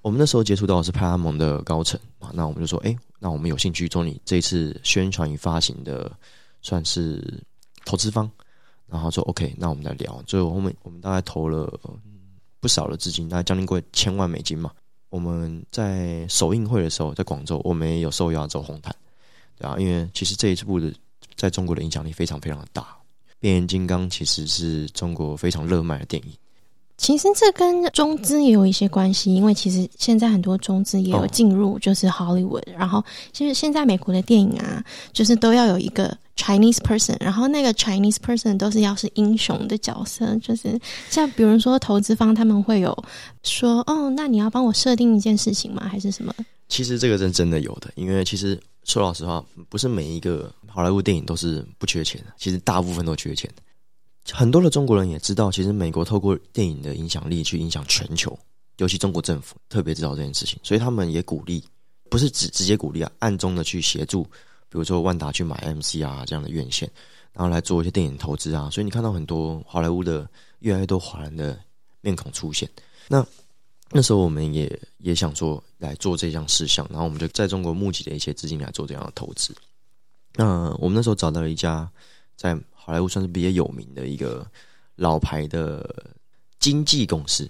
[0.00, 6.10] 我们那时候接触到的是派拉蒙的高层啊，那我们就说，哎、那我们有兴趣做你这一次宣传与发行的，
[6.62, 7.22] 算是
[7.84, 8.28] 投资方。
[8.88, 10.22] 然后说 OK，那我们来聊。
[10.26, 11.78] 最后后面我们大概投了
[12.58, 14.72] 不少的资金，大概将近过千万美金嘛。
[15.08, 18.94] 我们在首映会的时候，在广州，我们也有受邀走红毯，
[19.58, 20.92] 对啊，因为其实这一部的
[21.36, 22.96] 在中国的影响力非常非常的大。
[23.38, 26.32] 变形金刚其实是中国非常热卖的电影，
[26.98, 40.78] 其实这跟中资也有一些关系，因为其实现在很多中资也有哦进入就是 Hollywood，、然后其实现在美国的电影啊，就是都要有一个 Chinese person，然后那个 Chinese person 都是要是英雄的角色，就是
[41.10, 42.96] 像比如说投资方他们会有
[43.42, 45.88] 说，哦，那你要帮我设定一件事情吗？
[45.90, 46.32] 还是什么？
[46.68, 53.62] 其实这个是真的有的，因为其实说老实话，不是每一个好莱坞电影都是不缺钱的，其实大部分都缺钱的。
[54.30, 58.38] 很多的中国人也知道，其实美国透过电影的影响力去影响全球，
[58.76, 61.62] 尤其中国政府特别知道这件事情，所以他们也鼓励，
[62.08, 66.88] 不是直直接鼓励啊，暗中的去协助，比如说万达去买 MC 啊这样的院线，
[67.32, 68.70] 然后来做一些电影投资啊。
[68.70, 70.28] 所以你看到很多好莱坞的
[70.60, 71.58] 越来越多华人的
[72.00, 72.68] 面孔出现。
[73.08, 73.26] 那
[73.90, 79.54] 那时候我们也也想说来做这项事项，然后我们就在中国募集了一些资金来做这样的投资。
[80.34, 81.90] 那我们那时候找到了一家
[82.36, 84.44] 在好莱坞算是比较有名的一个
[84.96, 86.04] 老牌的
[86.58, 87.48] 经纪公司。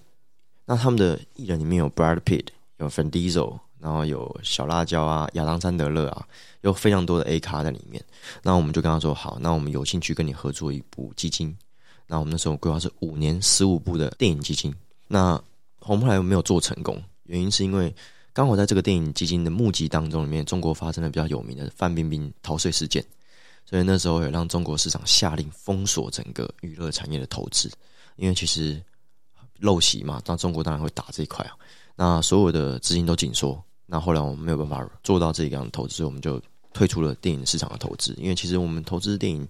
[0.66, 6.26] 那他们的艺人里面有 Brad Pitt，有 Vin Diesel，然后有小辣椒啊、亚当·山德勒啊，
[6.60, 8.04] 有非常多的 A 咖在里面。
[8.42, 11.56] 那我们就跟他说好，那我们有兴趣跟你合作一部基金。
[12.06, 14.74] 那我们那时候规划是五年十五部的电影基金。
[15.08, 15.40] 那
[15.80, 17.94] 我们后来没有做成功，原因是因为
[18.32, 23.04] 刚好在这个电影基金的募集当中里面，中国发生了比较有名的范冰冰逃税事件，
[23.64, 27.70] 所以那时候也让中国市场下令封锁整个娱乐产业的投资，
[28.16, 28.82] 因为其实
[29.60, 31.56] 陋习嘛，那中国当然会打这一块啊。
[31.94, 36.40] 那所有的资金都紧缩，那后来我们没有办法做到这样的投资，我们就
[36.72, 38.14] 退出了电影市场的投资。
[38.18, 39.46] 因为其实我们投资电影，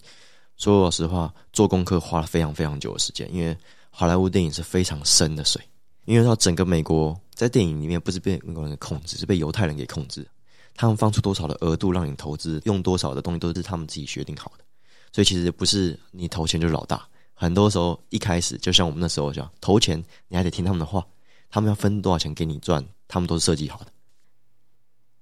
[0.56, 3.56] 说老实话，做功课花了非常非常久的时间，因为
[3.90, 5.62] 好莱坞电影是非常深的水。
[6.04, 10.26] 因为它整个美国在电影里面不是被美国人控制，是被犹太人给控制。
[10.74, 14.64] 他们放出多少的额度让你投资，用多少的东西都是他们自己决定好的。
[15.12, 17.06] 所以其实不是你投钱就是老大。
[17.34, 21.06] 很多时候一开始就像我们那时候讲，投钱你还得听他们的话，
[21.50, 23.86] 他们要分多少钱给你赚，他们都是设计好的。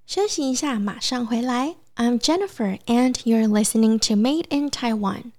[0.05, 1.75] 休息一下，马上回来。
[1.95, 5.31] I'm Jennifer, and you're listening to Made in Taiwan.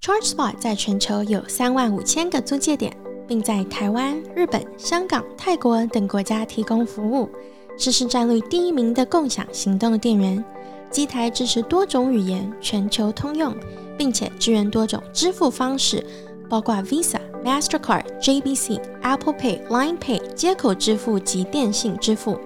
[0.00, 2.96] ChargeSpot 在全球有三万五千个租借点。
[3.26, 7.26] 并在台湾、日本、香港、泰国等国家提供服务，
[7.76, 10.44] 是市占率第一名的共享行动电源。
[10.90, 13.52] 机台支持多种语言，全球通用，
[13.98, 16.04] 并且支援多种支付方式，
[16.48, 22.38] 包括 Visa、Mastercard、JBC、Apple Pay、Line Pay 接口支付及电信支付。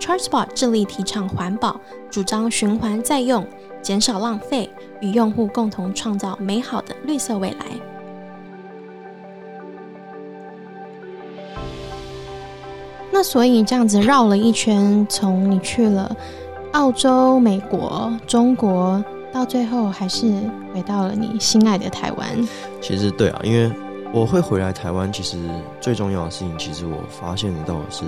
[0.00, 3.46] ChargeSpot 致力提倡环保，主张循环再用，
[3.80, 4.68] 减少浪费，
[5.00, 7.91] 与用户共同创造美好的绿色未来。
[13.12, 16.16] 那所以这样子绕了一圈，从你去了
[16.72, 20.32] 澳洲、美国、中国，到最后还是
[20.72, 22.48] 回到了你心爱的台湾。
[22.80, 23.70] 其实对啊，因为
[24.14, 25.38] 我会回来台湾，其实
[25.78, 28.04] 最重要的事情，其实我发现到的是，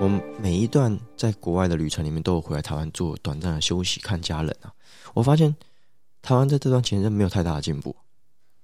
[0.00, 0.10] 我
[0.42, 4.72] 每一段在国外的旅程里面，都有回来台湾做短暂的休息、看家人啊。
[5.14, 5.54] 我发现
[6.20, 7.94] 台湾在这段期间没有太大的进步，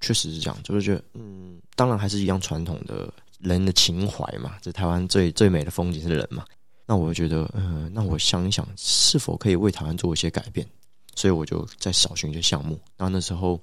[0.00, 3.08] 确实是这样，就是觉得，嗯，当然还是一样传统的。
[3.44, 6.44] 人的情怀嘛，这台湾最最美的风景是人嘛。
[6.86, 10.66] 那我就觉得，呃，那我想一想，是否可以为台湾做一些改变？
[11.14, 12.78] 所以我就在找寻一些项目。
[12.98, 13.58] 那那时候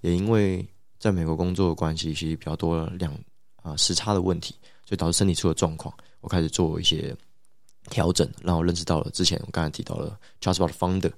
[0.00, 0.64] 也因为
[0.98, 3.12] 在美国工作的关系，其实比较多两
[3.62, 4.54] 啊时差的问题，
[4.86, 5.92] 所以导致身体出了状况。
[6.20, 7.14] 我开始做一些
[7.90, 11.12] 调整，让我认识到了之前我刚才提到了 Just About Founder。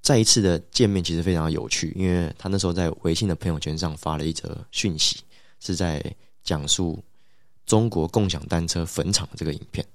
[0.00, 5.20] 再一次的见面其实非常有趣，因为他那时候在微信的朋友圈上发了一则讯息，
[5.60, 6.02] 是在
[6.42, 6.98] 讲述。
[7.66, 9.86] 中国共享单车坟场的这个影片，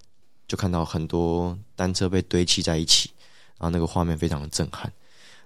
[0.48, 3.10] 就看到很多单车被堆砌在一起，
[3.58, 4.92] 然后那个画面非常的震撼。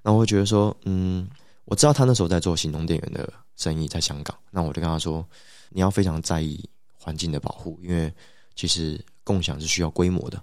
[0.03, 1.29] 那我会觉得说，嗯，
[1.65, 4.37] 我知道他那时候在做行动电源的生意，在香港。
[4.49, 5.25] 那我就跟他说，
[5.69, 6.63] 你要非常在意
[6.97, 8.13] 环境的保护，因为
[8.55, 10.41] 其实共享是需要规模的，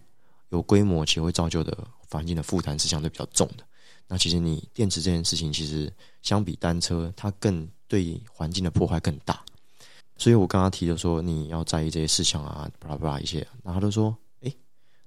[0.50, 1.76] 有规模其实会造就的
[2.08, 3.64] 环境的负担是相对比较重的。
[4.06, 9.42] 那其实你电池这件事情，其实相比单车，它更对环境的破坏更大。
[10.18, 14.52] 所以我跟他提的说你要在意这些事项啊，巴拉巴拉一些，然后他就说，哎，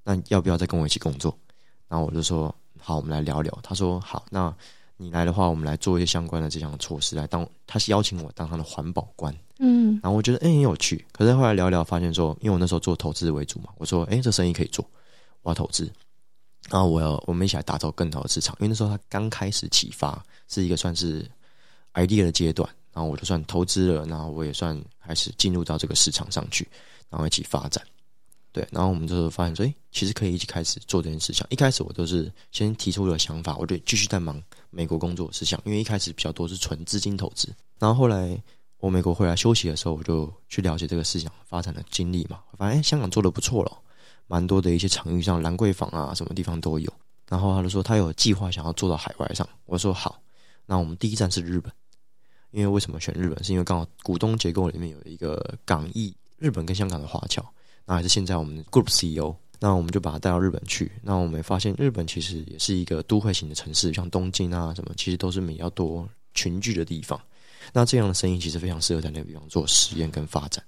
[0.04, 1.38] 那要不要再跟我一起工作？
[1.90, 3.60] 然后我就说，好，我们来聊聊。
[3.62, 4.56] 他说，好，那
[4.96, 7.46] 你来的话，我们来做一些相关的这项措施来当。
[7.68, 11.06] 他是邀请我当他的环保官，嗯，然后我觉得哎很有趣。
[11.12, 14.90] 可是后来聊聊发现说，因为我那时候做投资为主嘛，我说，哎，这生意可以做，
[15.42, 15.92] 我要投资，
[16.70, 18.56] 然后我要我们一起来打造更好的市场。
[18.60, 21.30] 因为那时候他刚开始启发，是一个算是
[21.96, 22.70] idea 的阶段。
[22.94, 26.68] 然后我就算投资了，然后我也算开始进入到这个市场上去，
[27.10, 27.84] 然后一起发展。
[28.54, 31.46] 对，然后我们就发现说，哎，其实可以一起开始做这件事情。
[31.50, 37.48] 一开始我都是先提出了想法，我就继续在忙美国工作的事项，因为一开始比较多是纯资金投资。
[37.80, 38.38] 然后后来
[38.80, 42.42] 我美国回来休息的时候，我就去了解这个市场发展的经历嘛。
[42.58, 43.72] 发现香港做的不错了，
[44.28, 46.92] 蛮多的一些场域，像兰桂坊啊，什么地方都有。
[47.30, 49.48] 然后他就说他有计划想要做到海外上。
[49.66, 50.22] 我说好，
[50.66, 51.72] 那我们第一站是日本。
[52.52, 53.44] 因为为什么选日本？
[53.44, 57.44] 是因为刚好股东结构里面有一个港裔日本跟香港的华侨，
[57.86, 60.92] 那还是现在我们 Group CEO，那我们就把他带到日本去。
[61.02, 67.20] 那我们发现日本其实也是一个都会型的城市，像东京啊什么，其实都是比较多群聚的地方。
[67.72, 70.64] 那这样的生意其实非常适合在那个地方做实验跟发展，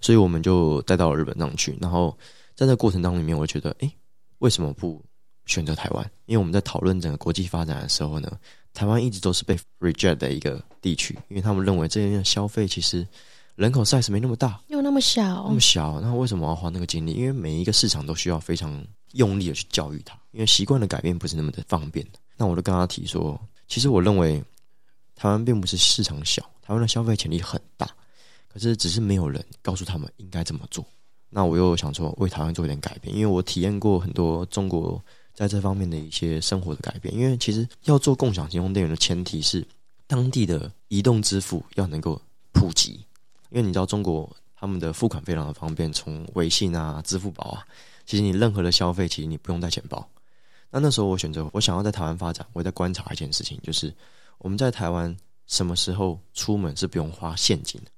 [0.00, 1.76] 所以我们就带到了日本上去。
[1.80, 2.16] 然后
[2.54, 3.90] 在这过程当中里面，我觉得，哎，
[4.38, 5.02] 为什么不
[5.46, 6.08] 选择台湾？
[6.26, 8.38] 因为我们在讨论整个国际发展的时候呢。
[8.72, 13.06] 台湾一直都是被 reject 的一个地区，因为他们认为这边消费其实
[13.56, 17.12] 人口 size 没那么大，又那么小，那么小，那为什么要花那个精力？
[17.12, 22.18] 因为每一个市场都需要非常用力的去教育它，因为习惯的改变不是那么的方便的。
[22.36, 24.42] 那我就跟他提说，其实我认为
[25.14, 27.86] 台湾并不是市场小，台湾的消费潜力很大，
[28.48, 30.84] 可是只是没有人告诉他们应该怎么做。
[31.28, 35.00] 那我又想说为台湾做一点改变，因为我体验过很多中国
[35.34, 37.14] 在这方面的一些生活的改变。
[37.14, 39.66] 因为其实要做共享行动电源的前提是
[40.06, 42.20] 当地的移动支付要能够
[42.52, 42.92] 普及，
[43.50, 47.64] 因为你知道中国他们的付款非常的方便，从微信啊、支付宝啊，
[48.04, 50.06] 其实你任何的消费，其实你不用带钱包。
[50.70, 53.92] 那那时候我选择我想要在台湾发展，我在观察一件事情，就是
[54.38, 55.16] 我们在台湾
[55.46, 57.90] 什么时候出门是不用花现金的。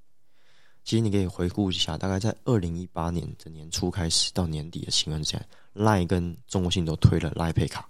[0.83, 5.41] 其实你可以回顾一下，大概在二零一八年的年初开始到年底的情况之下
[5.73, 7.87] ，Line 跟中国信都推了 Line Pay 卡，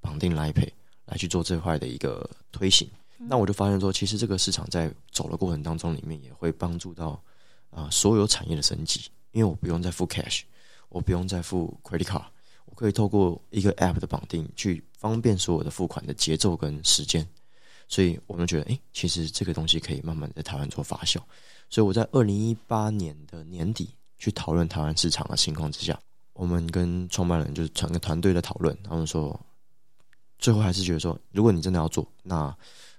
[0.00, 0.68] 绑定 Line Pay
[1.06, 2.88] 来去做这块的一个推行。
[3.16, 7.22] 那我就发现说，其实这个市场在走的过程当中，里面也会帮助到
[7.70, 10.40] 啊所有产业的升级，因为我不用再付 cash，
[10.88, 12.24] 我不用再付 credit card，
[12.64, 17.24] 我可以透过一个 app 的绑定，去方便所有的付款的节奏跟时间。
[17.86, 21.20] 所以我们觉得，哎，其实这个东西可以慢慢在台湾做发酵。
[21.72, 25.98] 所以我在二零一八年的年底去讨论台湾市场的情况之下，
[26.34, 29.40] 我们跟创办人就是整个团队的讨论，他们说，
[30.38, 32.54] 最后还是觉得说，如果你真的要做，那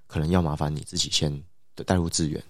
[0.07, 1.31] 可能要麻烦你自己先
[1.85, 2.43] 带入资源。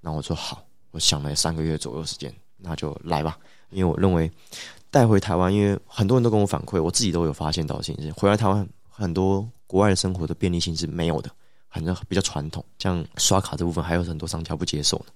[0.00, 3.38] 那我说好，我想了三个月左右时间，那就来吧。
[3.68, 4.32] 因为我认为
[4.90, 11.30] 带回台湾，因为很多人都跟我反馈，我自己都有发现到，其实回来台湾很多国外的生活的便利性是没有的，
[11.68, 15.06] 反正比较传统，像刷卡这部分还有很多商家不接受呢。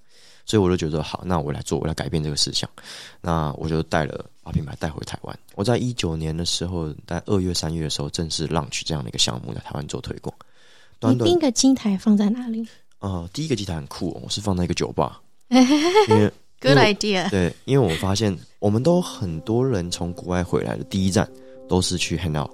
[0.45, 2.69] 所以我就觉得好，那我来做，我来改变这个事项。
[3.21, 5.39] 那我就带了把品牌带回台湾。
[5.55, 10.33] 我在一九年的时候，在二月、三月的时候，正式 launch 这样的一个项目在台湾做推广。
[11.01, 12.67] 你第一个金台放在哪里？
[12.99, 15.21] 呃，第一个机台很酷，哦我是放在一个酒吧。
[15.49, 17.27] 因为 Good idea。
[17.31, 21.27] 对，因为我发现我们都很多人从国外回来的第一站
[21.67, 22.51] 都是去 hang out，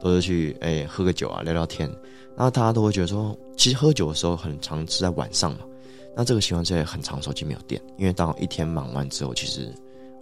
[0.00, 1.88] 都是去哎喝个酒啊，聊聊天。
[2.36, 5.60] 然后大家都会觉得说，其实喝酒的时候很常是在晚上嘛。
[6.16, 9.72] 那这个情况下很长，手机没有电，因为当一天忙完之后，其实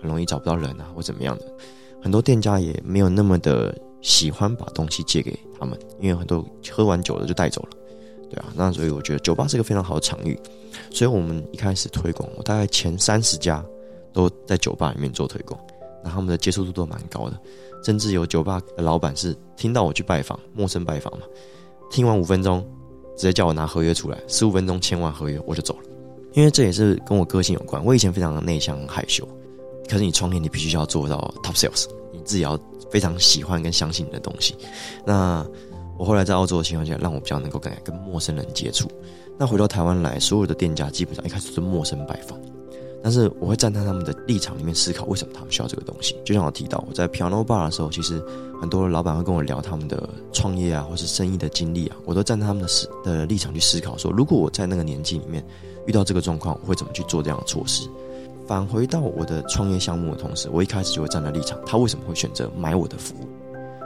[0.01, 1.45] 很容易找不到人啊，或怎么样的。
[2.03, 7.69] 很多店家也没有那么的喜欢把东西借给他们，因为很多喝完酒了就带走了，
[8.31, 8.53] 对啊。
[8.57, 10.37] 那所以我觉得酒吧是一个非常好的场域，
[10.91, 13.65] 所以我们一开始推广，我大概前三十家
[14.13, 15.61] 都在酒吧里面做推广，
[16.03, 17.39] 那他们的接受度都蛮高的，
[17.85, 21.27] 甚至有酒吧的老板是听到我去拜访，陌生拜访嘛，
[21.91, 22.67] 听完五分钟。
[23.17, 25.83] 直接叫我拿合约出来，十五分钟签完合约我就走了，
[26.33, 27.85] 因为这也是跟我个性有关。
[27.85, 29.27] 我以前非常的内向害羞，
[29.89, 32.59] 可是你创业你必须要做到 top sales，你自己要
[32.91, 34.55] 非常喜欢跟相信你的东西。
[35.05, 35.47] 那
[35.99, 38.89] 我后来在澳洲的情况下，让我比较能够跟跟陌生人接触。
[39.39, 42.39] 那回到台湾来，所有的店家基本上一开始是陌生拜访。
[43.03, 46.17] 但是我会站在他们的立场里面思考，为什么他们需要这个东西？
[46.25, 48.23] 就像我提到，我在 Piano Bar 的时候，其实
[48.61, 55.45] 很多老板会跟我聊他们的创业啊，或是生意的经历啊，我都站在他们的思的立场去思考，说如果我在那个年纪里面
[55.87, 57.89] 遇到这个状况，我会怎么去做这样的措施？
[58.47, 63.27] 返回到我的创业项目的同时，我一开始就会站在立场，他为什么会选择买我的服务？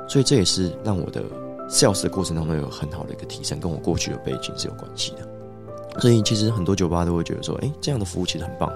[0.08, 1.22] 所以这也是让我的
[1.70, 5.28] sales 的过程当中有很好的一个提升，跟我过去的背景是有关系的。
[6.00, 8.70] 所以其实很多酒吧都会觉得说，哎，这样的服务其实很棒。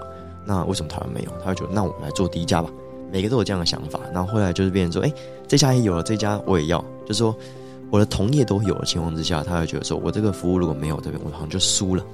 [0.46, 1.30] 那为什么台湾没有？
[1.42, 2.70] 他会觉得那我们来做第一家吧。
[3.12, 3.98] 每个都有这样的想法。
[4.12, 5.12] 然后后来就是变成说，哎，
[5.48, 6.78] 这家也有了，这家我也要。
[7.04, 7.34] 就是说，
[7.90, 12.04] 我的同业都有的情况之下，他会觉得说我这个服务如果没有这边，我好像就输了。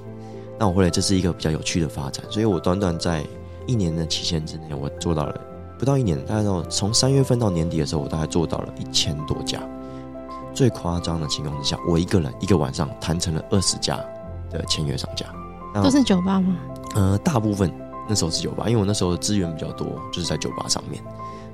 [0.57, 2.25] 那我后来这是一个比较有趣的发展。
[2.29, 3.23] 所以我短短在
[3.67, 5.39] 一年的期限之内，我做到了
[5.77, 9.61] 不到一年，大概到从三月份到年底的时候，我大概做到了一千多家。
[10.55, 13.95] 最夸张的情况之下，我一个人一个晚上谈成了二十家
[14.49, 15.27] 的签约商家。
[15.75, 16.57] 都是酒吧吗？
[16.95, 17.71] 呃，大部分。
[18.07, 21.03] 那时候是酒吧，因为我那时候资源比较多，就是在酒吧上面，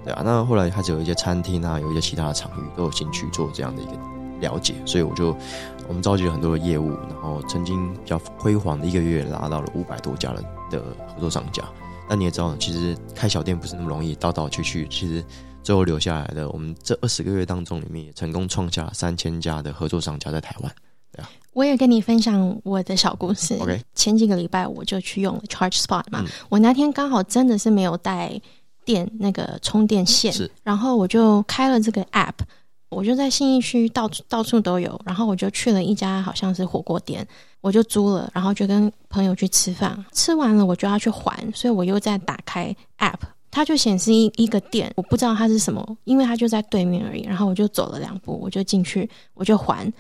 [0.04, 0.22] 对啊。
[0.24, 3.92] 那后来开始有一些餐厅啊，有一些其他的场域都有兴趣做这样的一个
[4.40, 5.36] 了解，所以我就
[5.88, 11.64] 我们召集了很多的业务，然后曾经比较辉煌的一个月拉到了五百多家的的合作商家。
[12.10, 15.24] 那你也知道，其实开小店不是那么容易，倒倒去去，其实
[15.64, 20.72] 最后留下来的，我们这二十个月当中里面也成功创下三千家的合作商家在台湾。
[21.54, 23.56] 我也跟你分享我的小故事。
[23.62, 28.40] OK，前几个礼拜我就去用了 Charge Spot 嘛，我那天刚好真的是没有带
[28.84, 30.34] 电那个充电线，
[30.64, 32.34] 然后我就开了这个 App，
[32.90, 37.26] 我就在信义区到处到处都有，然后我就去了一家好像是火锅店，
[37.62, 43.20] 我就租了，然后就跟朋友去吃饭，吃完了我就要去还，所以我又在打开 App，
[43.52, 49.92] 它就显示一一个店，我不知道它是什么，因为它就在对面而已，然后我就走了两步，我就进去，我就还。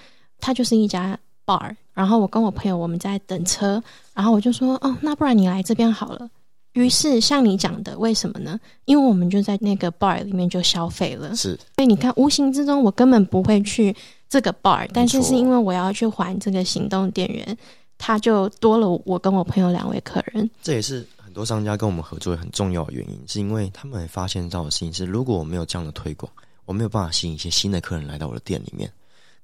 [0.45, 3.81] 它就是一家 bar，然后我跟我朋友我们在等车，
[4.13, 6.29] 然后我就说哦，那不然你来这边好了。
[6.73, 8.59] 于是像你讲的，为什么呢？
[8.85, 13.95] 因为我们就在那个 bar 里面就消费了，是，所以你看，无形之中我根本不会去
[14.27, 17.55] 这个 bar，但是是因为我要去还这个行动电源，
[17.99, 20.49] 他就多了我跟我朋友两位客人。
[20.63, 26.31] 这也是很多商家跟我们合作很重要的原因，是因为他们发现到的事情是，如果我没有这样的推广，
[26.65, 28.91] 我没有办法吸引一些新的客人来到我的店里面。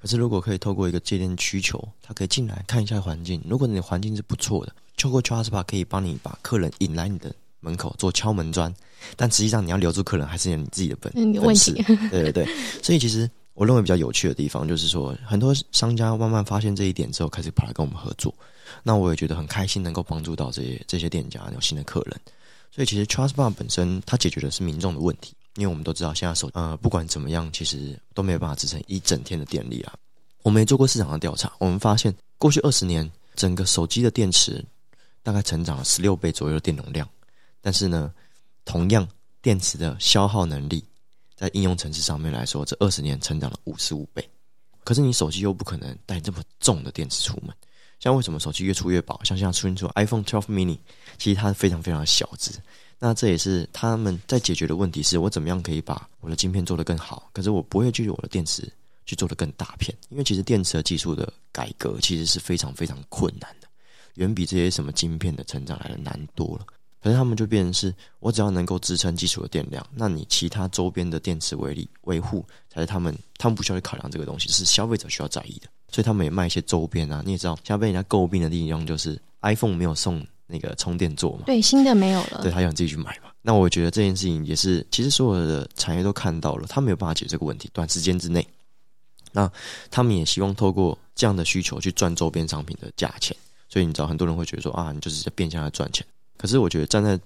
[0.01, 4.73] 可是如果可以透过一个借店需求，他可以进来看一下环境，如果你的环境是不错的。
[4.97, 8.73] 透过 Trustbar 可以帮你把客人引来你的门口做敲门砖，
[9.15, 11.71] 但实际上你要留住客人还是有你自己的本本事。
[12.11, 12.45] 对对对，
[12.83, 18.33] 所以其实我认为比较有趣的地方就是说，很多商家慢慢发现这一点之后，开始跑来跟我们合作。
[18.83, 22.19] 那我也觉得很开心，能够帮助到这些这些店家有新的客人。
[22.71, 29.93] 所以其实 Trustbar 本身它解决的是民众的问题，因为我们都知道现在手呃不管怎么样，其实都没有办法支撑一整天的电力啊。
[30.41, 34.65] 我们也做过市场的调查，我们发现过去二十年整个手机的电池。
[35.21, 37.07] 大概成长了十六倍左右的电容量，
[37.61, 38.11] 但是呢，
[38.63, 39.07] 同样
[39.41, 40.83] 电池的消耗能力，
[41.35, 44.27] 在应用层次上面来说，这二十年成长了五十五倍。
[44.85, 47.53] 可是你手机又不可能带这么重的电池出门，
[47.99, 49.19] 像为什么手机越出越薄？
[49.25, 50.79] 像现在出现出 iPhone 12 mini，
[51.19, 52.51] 其实它非常非常小只。
[52.99, 57.29] 那这也是他们在解决的问题：是我怎么样可以把我的晶片做得更好？
[57.33, 58.69] 可是我不会去我的电池
[59.05, 63.67] 去做得更大片，因为其实电池的技术的改革其实是非常非常困难的。
[64.15, 66.65] 远比这些什么晶片的成长来的难多了。
[67.01, 75.69] 可是他们就变成是，我只要能够支撑基础的电量，那你其他周边的电池维力维护才是他们，他们不需要去考量这个东西，是消费者需要在意的。
[75.87, 77.23] 所以他们也卖一些周边啊。
[77.25, 81.43] 你也知道，现在被人家诟病的地方就是 iPhone 没有送那个充电座嘛？
[81.45, 82.41] 对，新的没有了。
[82.41, 83.29] 对他要自己去买嘛？
[83.41, 88.45] 那我觉得这件事情也是，其实所有的产业都看到了，他没有办法解决这个问题，短时间之内。
[89.31, 89.49] 那
[89.91, 93.35] 他们也希望透过这样的需求去赚周边商品的价钱。
[93.69, 96.05] 所以你知道，很多人会觉得说啊，你就是在变相来赚钱。
[96.35, 97.19] 可是我觉得站在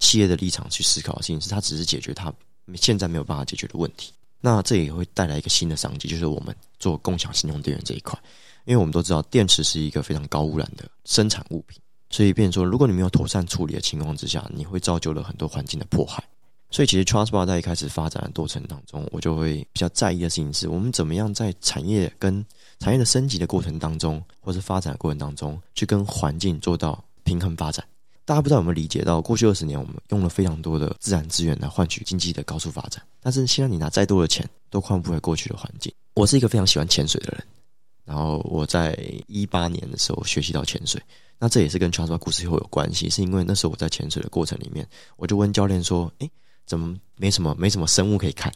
[0.00, 2.32] 企业的立场去思考的事情是，他只是解决他
[2.74, 4.12] 现在没有办法解决的问题。
[4.40, 8.18] 那这也会带来一个新的商机，就是我们做共享信用电源这一块。
[8.64, 11.78] 因为我们都知道，电池是一个非常高污染的生产物品，
[12.14, 16.22] 所以变说，如果你没有妥善处理的情况之下，你会造就了很多环境的迫害。
[16.70, 22.46] 所以其实 Trustbar 在一开始发展的过程当中，我就会比较在意的事情是，我们怎么样在产业跟
[22.78, 27.84] 产业的升级的过程当中，或是发展的过程当中，去跟环境做到平衡发展。
[28.24, 35.92] 大家不知道有没有理解到，过去二十年我们用了非常多的自然资源来换取经济的高速发展，但是现在你拿再多的钱，都换不回过去的环境。
[36.14, 37.44] 我是一个非常喜欢潜水的人，
[38.04, 38.96] 然后我在
[39.26, 41.00] 一八年的时候学习到潜水，
[41.38, 44.86] 那这也是跟 Trustbar 故事会有关系，是因为那时候我在潜水的过程里面，
[45.16, 46.30] 我就问教练说：“诶，
[46.66, 48.52] 怎么没什么没什么生物可以看？”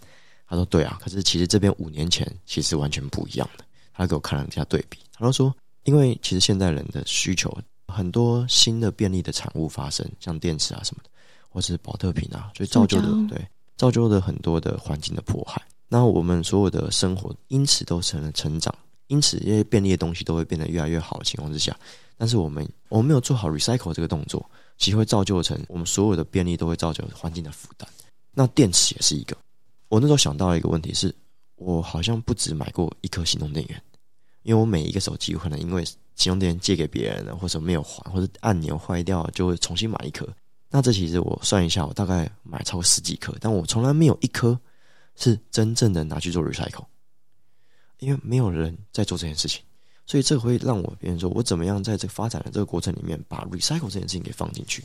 [0.46, 7.52] 他说：“对啊，可是其实这边五年前其实完全不一样的。”他给我看了一下对比，他就说：“因为其实现代人的需求
[7.88, 11.10] 很多新的便利的产物发生，像电池啊什么的，
[11.48, 13.46] 或是保特瓶啊，所以造就的对
[13.76, 15.60] 造就了很多的环境的迫害。
[15.88, 18.74] 那我们所有的生活因此都成了成长，
[19.08, 21.76] 因此这些便利的东西都会变得越来越好的情况之下，
[22.16, 24.48] 但是我们我们没有做好 recycle 这个动作，
[24.78, 27.88] 其实会造就成我们所有的便利都会造就环境的负担。
[28.32, 29.36] 那电池也是一个。
[29.88, 31.14] 我那时候想到一个问题是，
[31.56, 33.82] 我好像不止买过一颗行动电源。”
[34.44, 35.84] 因为我每一个手机有可能因为
[36.14, 40.26] 行动电源借给别人了，或者没有还，或者按钮坏掉，就会重新买一颗。
[40.70, 44.58] 那这其实我算一下，我大概买超过十几颗，但我从来没有一颗
[45.16, 46.84] 是真正的拿去做 recycle，
[47.98, 49.62] 因为没有人在做这件事情，
[50.06, 54.84] 所以这会让我别人说我怎么样在这发展的这个过程里面把 recycle 这件事情给放进去。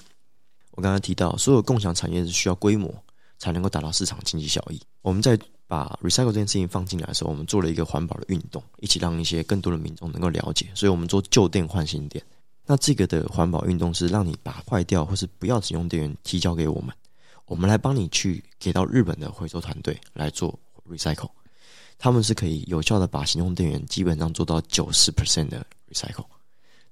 [0.72, 2.94] 我刚才提到，所有共享产业是需要规模
[3.38, 4.82] 才能够达到市场经济效益。
[5.02, 5.38] 我们在
[5.68, 10.68] 把 recycle 这件事情放进来的时候，我们做了一个环保的运动，一起让一些更多的民众能够了解。
[10.74, 12.24] 所以我们做旧电换新电。
[12.66, 16.96] 那这个的环保运动是让你把坏掉或是不要使用电源提交给我们，
[17.46, 20.58] 我们来帮你去给到日本的回收团队来做
[20.90, 21.30] recycle。
[22.04, 26.26] 他们是可以有效的把行动电源基本上做到九十 percent 的 recycle。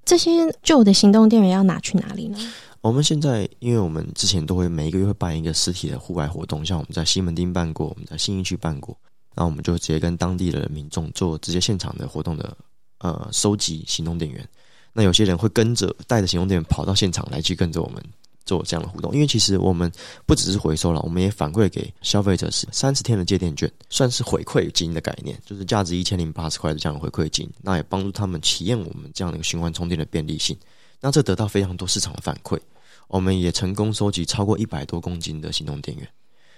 [0.06, 0.32] 这些
[0.64, 2.40] 旧的行动电源要拿去哪里呢？
[2.80, 8.98] 我们现在，因为我们之前都会每一个月会办一个实体的户外活动，像我们在西门町办过，我们在新义区办过，
[9.36, 12.56] 那我们就直接跟当地的民众做直接现场的活动的，
[13.00, 14.48] 呃，收集行动电源。
[14.94, 18.02] 那有些人会跟着带着行动电源跑到现场来去跟着我们
[18.46, 19.92] 做这样的互动，因为其实我们
[20.26, 30.58] 不只是回收了，我们也反馈给消费者是三十天的借电券，算是回馈金的概念，就是价值一千零八十块的这样的回馈金，那也帮助他们体验我们这样的一个循环充电的便利性。
[31.00, 32.60] 那这得到非常多市场的反馈，
[33.08, 36.08] 我们也成功收集超过一百多公斤的行动电源。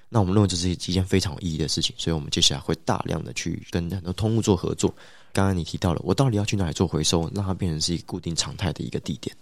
[0.09, 4.93] 那我们认为这是一件非常有意义的事情，所以我们接下来会大量的去跟很多通路做合作。
[5.31, 9.35] 刚刚你提到了，我到底要去哪里做回收，让它变成是一个固定常态的一个地点。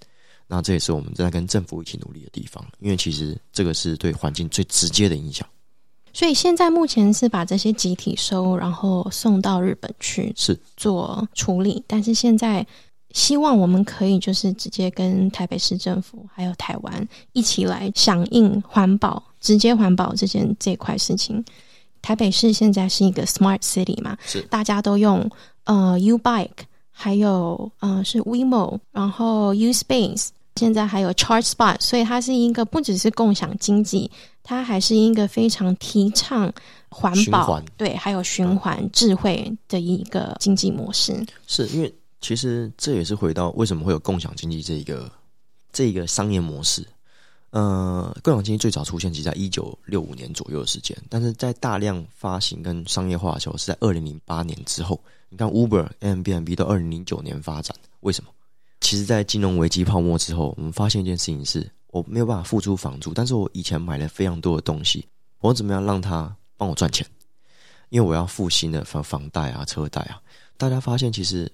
[0.47, 5.47] 那这也是我们正在跟政府一起努力的地方，因为其实这个是对环境最直接的影响。
[6.13, 11.81] 所以现在目前是把这些集体收，然后送到日本去是做处理。
[11.87, 12.67] 但是现在
[13.11, 21.41] 希望我们可以就是直接跟台北市政府还有台湾一起来响应环保、直接环保这件这块事情。
[22.01, 25.29] 台北市现在是一个 smart city 嘛，是大家都用
[25.63, 26.49] 呃 U Bike，
[26.91, 34.11] 还有呃是 WeMo，然后 U Space，现在还有 Charge Spot，所以它是一个不只是共享经济，
[34.43, 36.51] 它还是一个非常提倡
[36.89, 41.25] 环保循对，还有循环智慧的一个经济模式。
[41.47, 45.09] 是因为其实这也是回到为什么会有共享经济这一个
[45.71, 46.85] 这一个商业模式。
[47.51, 54.99] 呃，共享经济最早出现，其实在一九六五年左右的时间，但是在大量发行跟商业化的时候，是在二零零八年之后。
[55.29, 58.29] 你看，Uber、Airbnb 到二零零九年发展，为什么？
[58.81, 65.07] 其实，在金融危机泡沫之后，我们发现一件事情是，我没有办法付出房租，但是我以前买了非常多的东西，
[65.39, 67.07] 我怎么样让它帮我赚钱？
[67.89, 70.21] 因为我要付新的房房贷啊、车贷啊。
[70.57, 71.49] 大家发现，其实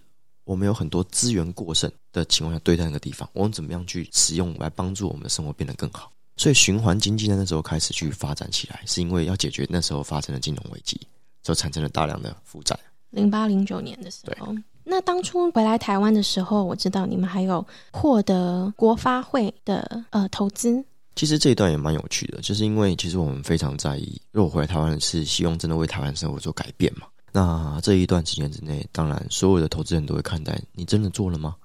[0.47, 6.09] 我们有很多资源过剩的情况下，对待那个地方，我们怎么样去使用来帮助我们的生活变得更好？
[6.37, 10.99] 所以循环经济在那时候开始去发展起来，是因为要解决那时候发生的金融危机，
[11.43, 12.79] 就产生了大量的负债。
[13.09, 20.81] 零八零九年的时候，那当初回来台湾的时候，我知道你们还有获得国发会的呃投资。
[21.15, 27.07] 其实这一段也蛮有趣的，就是因为其实我们非常在意，如果回来台湾是希望真的为台湾生活做改变嘛。
[27.32, 31.55] 那这一段时间之内，当然所有的投资人都会看待你真的做了吗？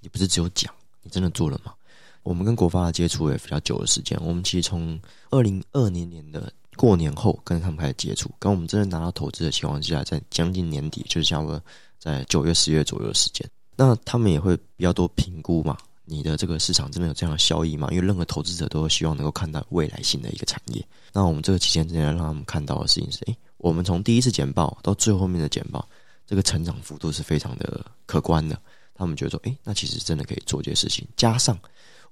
[0.00, 1.74] 你不是只有讲，你真的做了吗？
[2.22, 4.98] 我们跟国发的接触也比较久的时间，我们其实从
[5.30, 11.60] 二零二零年的过年后跟他们开始接触，跟我们真的拿到投资的情况之下，在将近年底，就是差不多
[11.98, 17.88] 在九月、十月左右的时间，那他们也会比较多评估嘛，你的这个市场真的有这样的效益吗？
[17.90, 20.86] 因为任何投资者都希望能够看到未来性的一个产业。
[21.12, 25.88] 那我们这个期间之内让他们看到的事情是，诶，我们从第一次简报到最后面的简报，
[26.26, 28.60] 这个成长幅度是非常的可观的。
[28.94, 31.58] 他们觉得说，诶，那其实真的可以做这些事情，加上。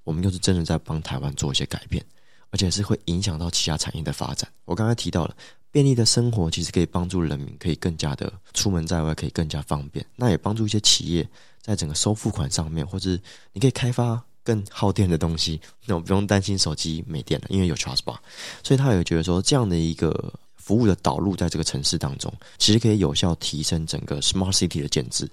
[0.05, 2.03] 我们又是真的在帮台湾做一些改变，
[2.49, 4.49] 而且是会影响到其他产业的发展。
[4.65, 5.35] 我刚才提到了
[5.71, 10.03] 便利的生活，其实可以帮助人民可以更加的出门在外，可以更加方便。
[10.15, 11.29] 那也帮助一些企业
[11.61, 13.11] 在整个收付款上面，或者
[13.51, 18.17] 你可以开发更耗电的东西，那我不用担心手机没电了，因为有 Charge Bar。
[18.63, 20.33] 所以他也觉得说，这样的一个
[20.69, 25.27] 服务的导入在这个城市当中，其实可以有效提升整个 Smart City 的建制。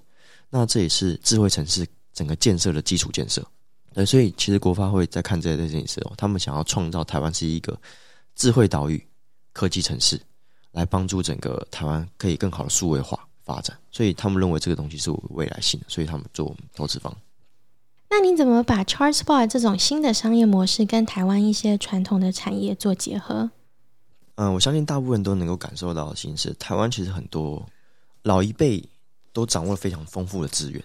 [0.49, 3.45] 那这也是智慧城市整个建设的基础建设。
[3.93, 7.79] 对，所以其实国发会在看这些事情的时候，他们想要创造台湾是一个
[8.33, 8.99] 智慧岛屿、
[9.53, 10.19] 科技城市，
[10.71, 13.77] 来帮助整个台湾可以更好的数位化发展。
[13.91, 17.15] 所以他们认为这个东西是未来性的，所以他们做投资方。
[18.09, 23.51] 那你怎么把 Charge Spot 这种新的商业模式跟台湾一些传统的产业做结合？
[24.37, 27.67] 嗯，我相信大部分都能够感受到的形式，台湾其实很多
[28.21, 28.81] 老一辈
[29.33, 30.83] 都掌握了非常丰富的资源。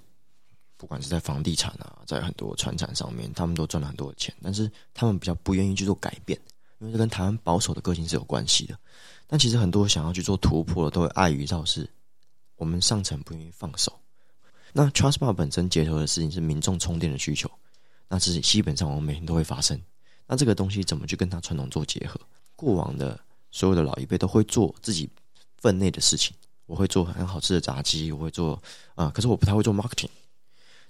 [0.78, 6.36] 不管是在房地产啊，在很多船产上面，他们都赚了很多的钱，但是他们比较不愿意去做改变，
[6.78, 8.76] 因为这跟台湾保守的个性是有关系的。
[9.26, 11.88] 但其实很多想要去做突破的，都会碍于到是
[12.56, 13.92] 我们上层不愿意放手。
[14.72, 17.50] 那 Trustbar 本身结合的事情是民众充电的需求，
[18.08, 19.78] 那是基本上我们每天都会发生。
[20.26, 22.18] 那这个东西怎么去跟它传统做结合？
[22.56, 23.20] 过往的
[23.52, 25.08] 所有的老一辈都会做自己
[25.58, 26.34] 分内的事情，
[26.66, 28.60] 我会做很好吃的炸鸡，我会做
[28.96, 30.08] 啊，可是我不太会做 marketing。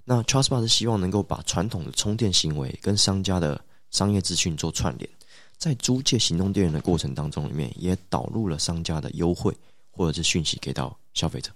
[0.03, 5.09] 那 Trustbar 是希望能够把传统的充电行为跟商家的商业资讯做串联，
[5.57, 9.55] 在租借行动电源的过程当中，里面也导入了商家的优惠
[9.91, 11.51] 或者是讯息给到消费者。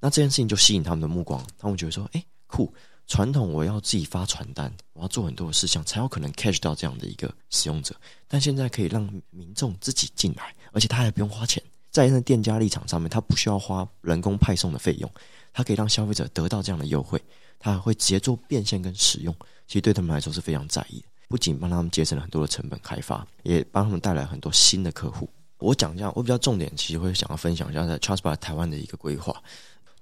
[0.00, 2.72] 那这件事情就吸引他们的目光，他们觉得说：“哎，酷！
[3.06, 7.94] 传统我要自己发传单，我要做很多的事项，才有可能 catch 到这样的一个使用者。
[8.26, 15.10] 但现在可以让民众自己进来，而且他还不用花钱，在那店家立场上面，他不需要花人工派送的费用，
[15.52, 17.20] 他可以让消费者得到这样的优惠。”
[17.60, 19.34] 他还会直接做变现跟使用，
[19.66, 21.06] 其实对他们来说是非常在意的。
[21.28, 25.26] 不仅帮他们节省了很多的成本开发，也帮他们带来很多新的客户。
[25.58, 29.42] 我讲一下，我比较重点，其实会想要分享一下在 Trustbar 台湾的一个规划。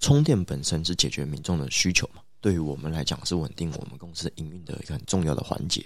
[0.00, 5.82] 充电本身是解决民众的需求嘛，对于我们来讲是稳定我们公司营运的一个很重要的环节。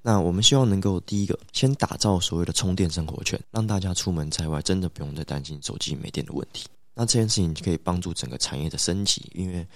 [0.00, 6.66] 那我们希望能够第一个先打造所谓的充电生活圈，让大家出门在外真的不用再担心手机没电的问题。
[6.94, 9.66] 那这件事情可以帮助整个产业的升级，因为。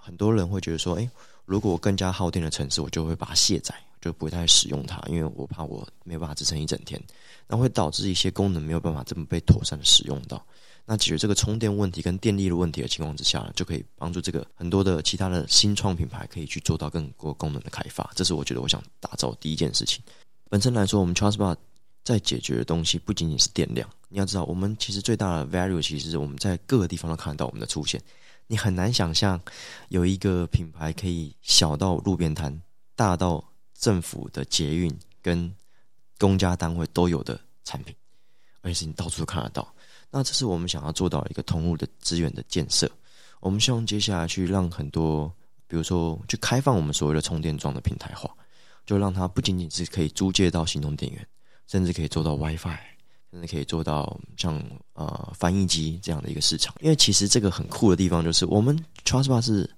[0.00, 1.06] 很多人会觉得说，哎，
[1.44, 6.98] 如果我更加耗电的城市，我就会把它卸载，就不会太使用它，因为我怕我没有办法支撑一整天，
[7.46, 10.42] 那会导致一些功能没有办法这么被妥善的使用到。
[10.90, 18.10] 那解决这个充电问题跟电力的问题的情况之下呢，就可以帮助这个很多的其他的新创品牌可以去做到更多功能的开发。
[18.14, 20.02] 这是我觉得我想打造第一件事情。
[20.48, 21.54] 本身来说，我们 Trustbar
[22.02, 23.86] 在解决的东西不仅仅是电量。
[24.08, 28.02] 你要知道，我们其实最大的 value 其实是我们在各个地方都看得到我们的出现。
[28.46, 29.38] 你很难想象
[29.90, 32.62] 有一个品牌可以小到路边摊，
[32.96, 33.44] 大到
[33.78, 35.54] 政府的捷运跟
[36.18, 37.94] 公家单位都有的产品，
[38.62, 39.70] 而且是你到处都看得到。
[40.10, 42.90] 那这是我们想要做到一个通路的资源的建设。
[43.40, 45.32] 我们希望接下来去让很多，
[45.66, 48.30] 比如说去开放我们所谓的充电桩的平台化，
[48.86, 51.26] 就让它不仅仅是可以租借到行动电源，
[51.66, 52.78] 甚至可以做到 WiFi。
[53.30, 54.58] 甚至可以做到像
[54.94, 59.68] 呃翻译机这样的一个市场，因为其实这个很酷的地方就是，我们 Trustbar 是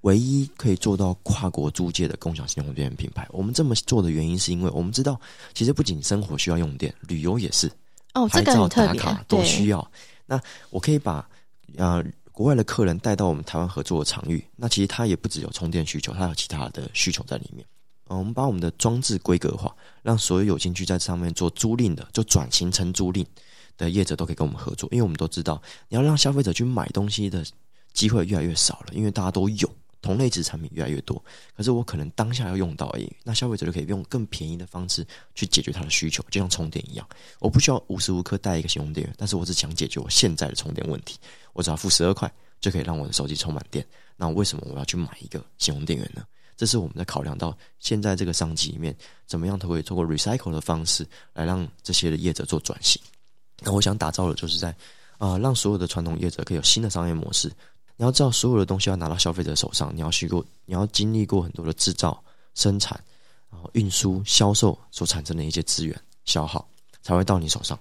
[0.00, 3.24] 唯一可以做到跨国租借的共享行动电源品牌。
[3.30, 5.20] 我们这么做的原因，是因为我们知道，
[5.54, 7.70] 其实不仅生活需要用电，旅游也是
[8.14, 9.90] 哦，拍照打卡都需要。
[10.26, 10.40] 那
[10.70, 11.28] 我可以把
[11.78, 17.64] 啊国外的客人带到我们台湾合作的场域，那其实他也不只有充电需求，他有其他的需求在里面。
[18.08, 23.24] 嗯我们把我们的装置规格化，让所有有兴趣在上面做租赁的，就转型成租赁
[23.78, 24.86] 的业者都可以跟我们合作。
[24.92, 27.42] 因为我们都知道，你要让消费者去买东西的
[27.94, 29.70] 机会越来越少了，因为大家都有
[30.02, 31.22] 同类值产品越来越多。
[31.56, 37.08] 可是我可能当下要用到而已，那消费者就可以用更便宜的方式去解决他的需求，就像充电一样。
[37.38, 41.16] 我不需要无时无刻带一个行动电源，但是我只想解决我现在的充电问题。
[41.54, 42.30] 我只要付十二块
[42.60, 43.86] 就可以让我的手机充满电。
[44.16, 46.24] 那为什么我要去买一个行动电源呢？
[46.56, 48.94] 这是我们在考量到现在这个商机里面，
[49.26, 53.00] 怎么样都可以通过 recycle 的方式来让这些的业者做转型。
[53.60, 54.74] 那我想打造的就是在
[55.18, 57.50] 啊，让所有的传统业者可以有新的商业模式。
[58.02, 62.20] 你要知道，所有的东西要拿到消费者手上，你要去过，你要经历过很多的制造、
[62.52, 63.00] 生产、
[63.48, 66.68] 然后运输、销售所产生的一些资源消耗，
[67.00, 67.78] 才会到你手上。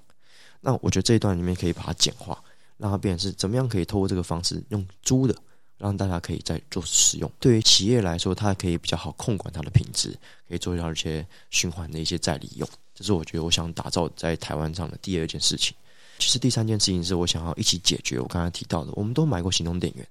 [0.59, 2.39] 那我觉得这一段里面可以把它简化，
[2.77, 5.35] 让它变成是怎么样可以透过这个方式用租的。
[5.79, 7.31] 让大家可以再做使用。
[7.39, 10.15] 对于企业来说，它可以比较好控管它的品质，
[10.47, 12.69] 可以做到一些循环的一些再利用。
[12.93, 15.75] 这是我觉得我想打造在台湾上的第二件事情。
[16.21, 18.91] 其实第三件事情是我想要一起解决我刚才提到的。
[18.93, 20.07] 我们都买过行动电源，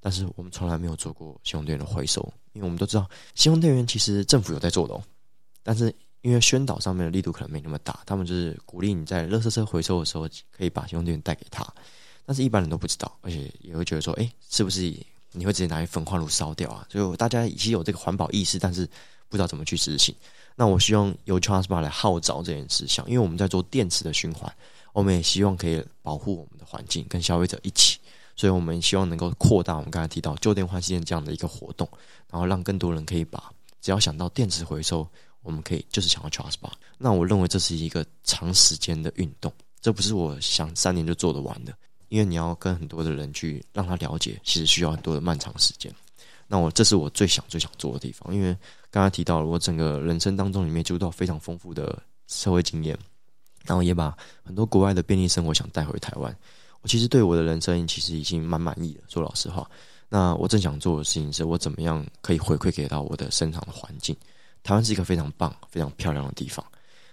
[0.00, 2.26] 但是我们从来没有做过行动电源的回收。
[2.54, 5.02] 因为我们都知道，行动电源其实政府有在做的哦，
[5.62, 11.62] 但是因为宣导上面的力度可能没那么大，他们就是鼓励你在热车车回收的时候可以把行动电源带给他。
[12.24, 14.80] 但是一般人都不知道，而且也会觉得说，哎，是不是
[15.32, 16.86] 你会直接拿去焚化炉烧掉啊？
[16.88, 18.86] 就大家已经有这个环保意识，但是
[19.28, 20.14] 不知道怎么去执行。
[20.56, 24.52] 那我希望由 Trustbar 来号召这件事项，因为我们在做电池的循环，
[24.92, 27.98] 我们也希望可以保护我们的环境，跟消费者一起。
[28.36, 31.86] 所以我们希望能够扩大我们刚才提到旧电换新这样的一个活动，
[32.30, 35.06] 然后让更多人可以把只要想到电池回收，
[35.42, 36.72] 我们可以就是想要 Trustbar。
[36.96, 41.74] 那我认为这是一个长时间的运动，这不是我想三年就做得完的。
[42.08, 45.94] 因为你要跟很多的人去让他了解，其实需要很多的漫长时间。
[46.48, 48.34] 那我这是我最想最想做的地方。
[48.34, 48.56] 因为
[48.90, 52.98] 刚才提到了，我整个人生当中里面接触到非常丰富的社会经验，
[53.64, 56.34] 然后也把很多国外的便利生活想带回台湾。
[56.82, 59.00] 我其实对我的人生其实已经蛮满意的。
[59.08, 59.70] 说老实话，
[60.08, 64.16] 那我正想做的事情是我怎么样可以回馈给到我的生长的环境。
[64.62, 66.64] 台湾是一个非常棒、非常漂亮的地方，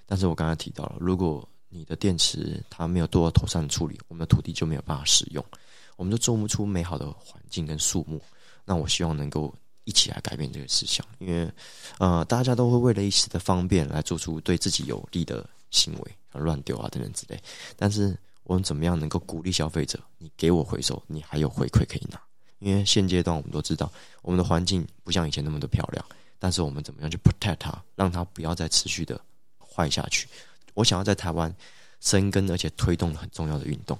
[0.06, 5.44] 但是我刚才提到了，如果你的电池它没有做到妥善处理，我们的土地就没有办法使用，
[5.96, 8.22] 我们就种不出美好的环境跟树木。
[8.66, 11.50] 那我希望能够一起来改变这个事项，因为
[12.00, 17.40] 呃，大家都会为了一时的方便来做出对自己有利的行为，乱丢啊等等之类。
[17.76, 20.00] 但是我们怎么样能够鼓励消费者？
[20.18, 22.20] 你给我回收，你还有回馈可以拿。
[22.60, 26.04] 因为现阶段我们都知道，我们的环境不像以前那么的漂亮，
[26.40, 29.20] 但是我们怎么样去 protect 它，让它不要再持续的
[29.60, 30.28] 坏下去？
[30.74, 31.54] 我想要在台湾
[32.00, 33.98] 生根，而且推动很重要的运动。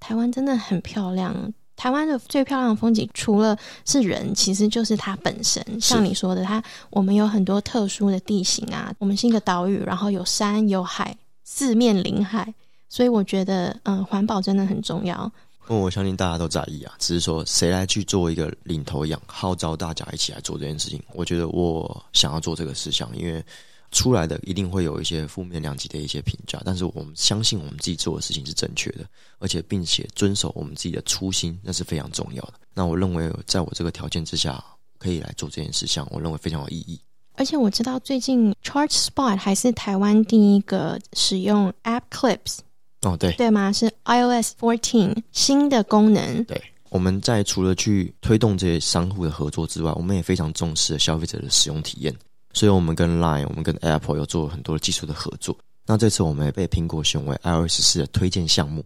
[0.00, 3.56] 台湾真的很漂亮，台湾的最漂亮的风景，除了
[3.86, 5.64] 是人，其实就是它本身。
[5.80, 11.16] 像你说的，它我们有很多特殊的地形啊，我们是一个岛屿，然后有山有海，
[11.50, 12.54] 四面临海，
[12.90, 15.32] 所以我觉得，嗯，环保真的很重要。
[15.66, 21.02] 我相信大家都在意啊，只是说谁来去做一个领头羊，号召大家一起来做这件事情。
[21.14, 23.42] 我觉得我想要做这个事项，因为。
[23.90, 32.52] 出来的一定会有一些负面两极的一些评价，但是我们相信我们自己做的事情是正确的，而且并且遵守我们自己的初心，那是非常重要的。
[32.74, 34.62] 那我认为，在我这个条件之下，
[34.98, 37.00] 可以来做这件事项，我认为非常有意义。
[37.38, 42.58] 而且我知道最近 Charge Spot 还是台湾第一个使用 App Clips
[43.02, 43.72] 哦，对对吗？
[43.72, 46.44] 是 iOS fourteen 新的功能。
[46.44, 46.60] 对，
[46.90, 52.12] 我们在除了去推动这些商户的合作之外，我们也非常重视消费者的使用体验。
[52.52, 55.56] 所以，我们跟 Line，我们跟 Apple 有做很多技术的合作。
[55.86, 58.84] 那这次，我们也被苹果选为 iOS 四的推荐项目。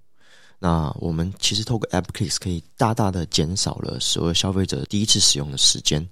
[0.58, 6.06] 那我们其实透过 App Clicks 可以大大的减少了所有消费者第一次使用的时间。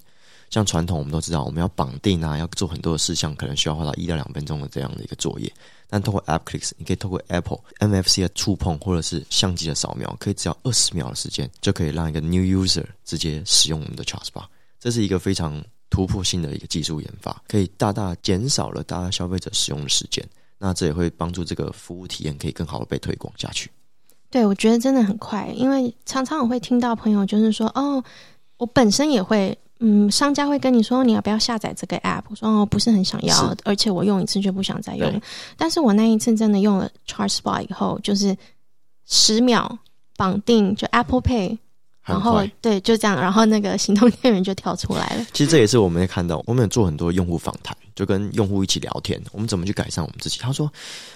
[0.51, 5.51] 像传统我们都知道，我们要绑定啊，要做很多的事项，可能需要花到一到两分钟的这样的一个作业。
[5.87, 14.43] 但透过 App Clicks，你可以透过 Apple NFC 的触碰或者是相机的扫描，可以只要二十秒的时间，就可以让一个 New User 直接使用我们的 Charge Bar。
[14.77, 20.21] 这是一个非常突破性的一个技术研发，可以大大减少了大家消费者使用的时间。
[20.57, 23.71] 那这也会帮助这个服务体验可以更好的被推广下去。
[24.29, 28.03] 对，我觉得真的很快，因为常常我会听到朋友就是说，哦，
[28.57, 29.57] 我本身也会。
[29.83, 35.21] 嗯，商家会跟你说你要不要下载这个 app，我说哦不是很想要，而且我用一次就不想再用。
[35.57, 38.37] 但是我那一次真的用了 Charge Spot 以后，就是
[39.07, 39.75] 十秒
[40.15, 41.57] 绑定就 Apple Pay，
[42.03, 45.25] 然后对就这样，然后那个行动电源就跳出来了。
[45.33, 50.37] 其实这也是我们也看到，我们有做很多用户访谈，就跟用户一起聊天，我们怎么去改善我们自己。
[50.39, 50.71] 他说：“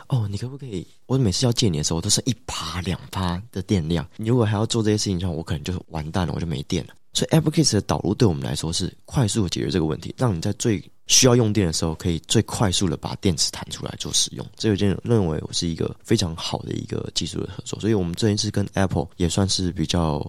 [0.10, 0.88] 哦，你可不可以？
[1.06, 14.46] 我每次要借你的时候，都是一趴两趴的电量，你如果还要做这些事情的话，我可能就完蛋了，我就没电了。”所以 a p p l e c a s e 的导入对我们来说是快速解决这个问题，让你在最需要用电的时候，可以最快速的把电池弹出来做使用。
[14.56, 20.22] 这有件认为我是一个非常好的一个技术的合作，所以我们这一次跟 Apple 也算是比较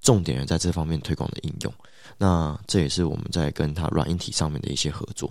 [0.00, 1.72] 重点的在这方面推广的应用。
[2.16, 5.30] 那这也是我们在跟它软硬体上面的一些合作。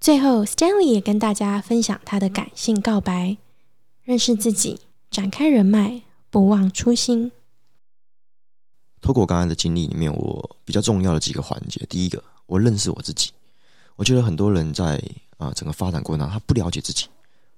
[0.00, 3.36] 最后，Stanley 也跟大家分享他的感性告白：
[4.02, 4.78] 认识自己，
[5.10, 7.32] 展开人脉，不忘初心。
[9.06, 13.30] 透过我刚才的经历里面，我比较重要的几个环节，第一个，我认识我自己。
[13.94, 15.00] 我觉得很多人在
[15.36, 17.06] 啊整个发展过程当中，他不了解自己，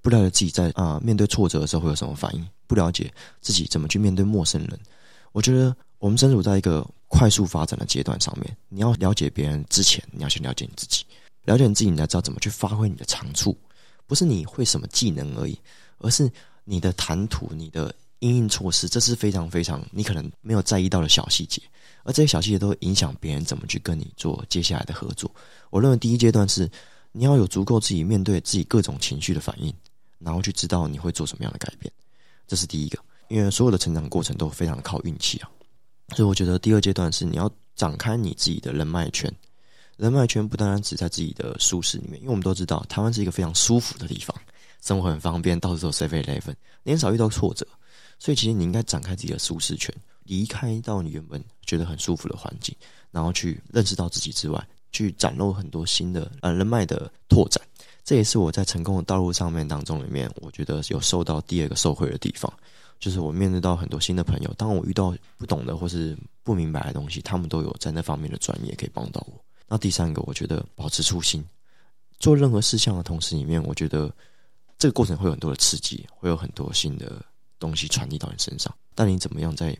[0.02, 4.78] 不了解自己在啊面对挫折的时候会有什么反应，不了解自己怎么去面对陌生人。
[5.32, 11.02] 我觉得我们身处在一个快速发展的阶段上面，你要了解别人之前，你要先了解你自己，
[11.46, 13.56] 了解你自己，你才知道怎么去发挥你的长处。
[14.06, 15.58] 不是你会什么技能而已，
[15.96, 16.30] 而是
[16.64, 17.94] 你的谈吐，你的。
[18.20, 21.62] 应应措施，这是非常非常你可能没有在意到的小细节，
[22.04, 25.30] 而这些小细节都影响别人怎么去跟你做接下来的合作。
[25.70, 26.70] 我认为第一阶段是
[27.12, 29.72] 你要有足够自己面对自己各种情绪的反应，
[30.18, 31.92] 然后去知道你会做什么样的改变，
[32.46, 32.98] 这是第一个。
[33.28, 35.50] 因为所有的成长过程都非常靠运气啊，
[36.16, 39.30] 所以我觉得第二阶段是你要展开你自己的人脉圈。
[39.98, 44.34] 人脉圈不单单只在自己的舒适里面，因为我们都知道台湾是一个非常舒服的地方，
[44.80, 46.54] 生活很方便，到处都 Seven Eleven，
[46.84, 47.66] 你很少遇到挫折。
[48.18, 49.94] 所以，其实你应该展开自己的舒适圈，
[50.24, 52.74] 离开到你原本觉得很舒服的环境，
[53.10, 57.62] 然后去认识到自己之外，去展露很多新的呃人脉的拓展。
[58.04, 62.52] 这也是我在成功的道路上面当中里面，我觉得有受到第二个受惠的地方，
[62.98, 69.40] 就是我面对到很多新的朋友，当我遇到不懂的或是不明白的东西，他们都有在那方面的专业可以帮到我。
[69.68, 71.44] 那第三个，我觉得保持初心，
[72.18, 74.10] 做任何事项的同时，里面我觉得
[74.78, 77.22] 这个过程会有很多的刺激，会有很多新的。
[77.58, 79.76] 东西传递到你身上，但你怎么样在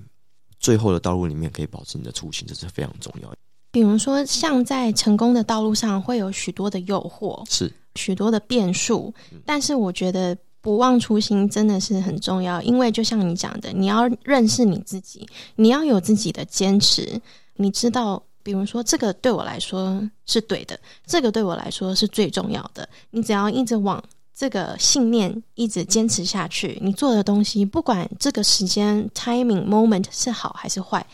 [0.59, 3.33] 最后的道路里面可以保持你的初心，这是非常重要。
[3.71, 9.13] 比如说，像在成功的道路上会有许多的诱惑，是许多的变数，
[9.45, 12.61] 但是我觉得不忘初心真的是很重要。
[12.63, 17.21] 因为就像你讲的，你要认识你自己，你要有自己的坚持。
[17.57, 22.89] 你知道，比如说这个对我来说是对的，这个对我来说是最重要的。
[23.11, 24.03] 你只要一直往。
[24.39, 31.05] 这个信念一直坚持下去，你做的东西，不管这个时间 timing moment 是好还是坏，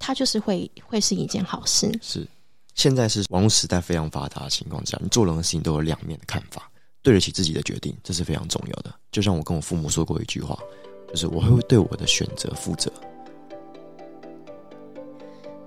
[0.00, 1.96] 它就是会会是一件好事。
[2.02, 2.26] 是，
[2.74, 6.68] 现在是网络时代非常发达的情况下，你做任何事情都有两面的看法，
[7.02, 8.92] 对得起自己的决定，这是非常重要的。
[9.12, 10.58] 就像我跟我父母说过一句话，
[11.10, 12.92] 就是我会对我的选择负责。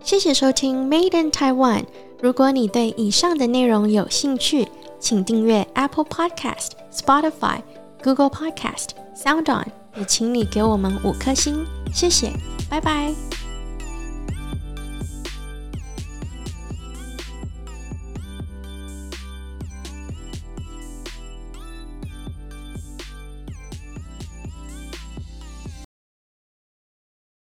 [0.03, 1.85] 谢谢收听 Made in Taiwan。
[2.21, 4.67] 如果你对以上的内容有兴趣，
[4.99, 7.61] 请订阅 Apple Podcast、Spotify、
[8.01, 9.65] Google Podcast、SoundOn，
[9.97, 12.31] 也请你给我们五颗星，谢谢，
[12.69, 13.13] 拜拜。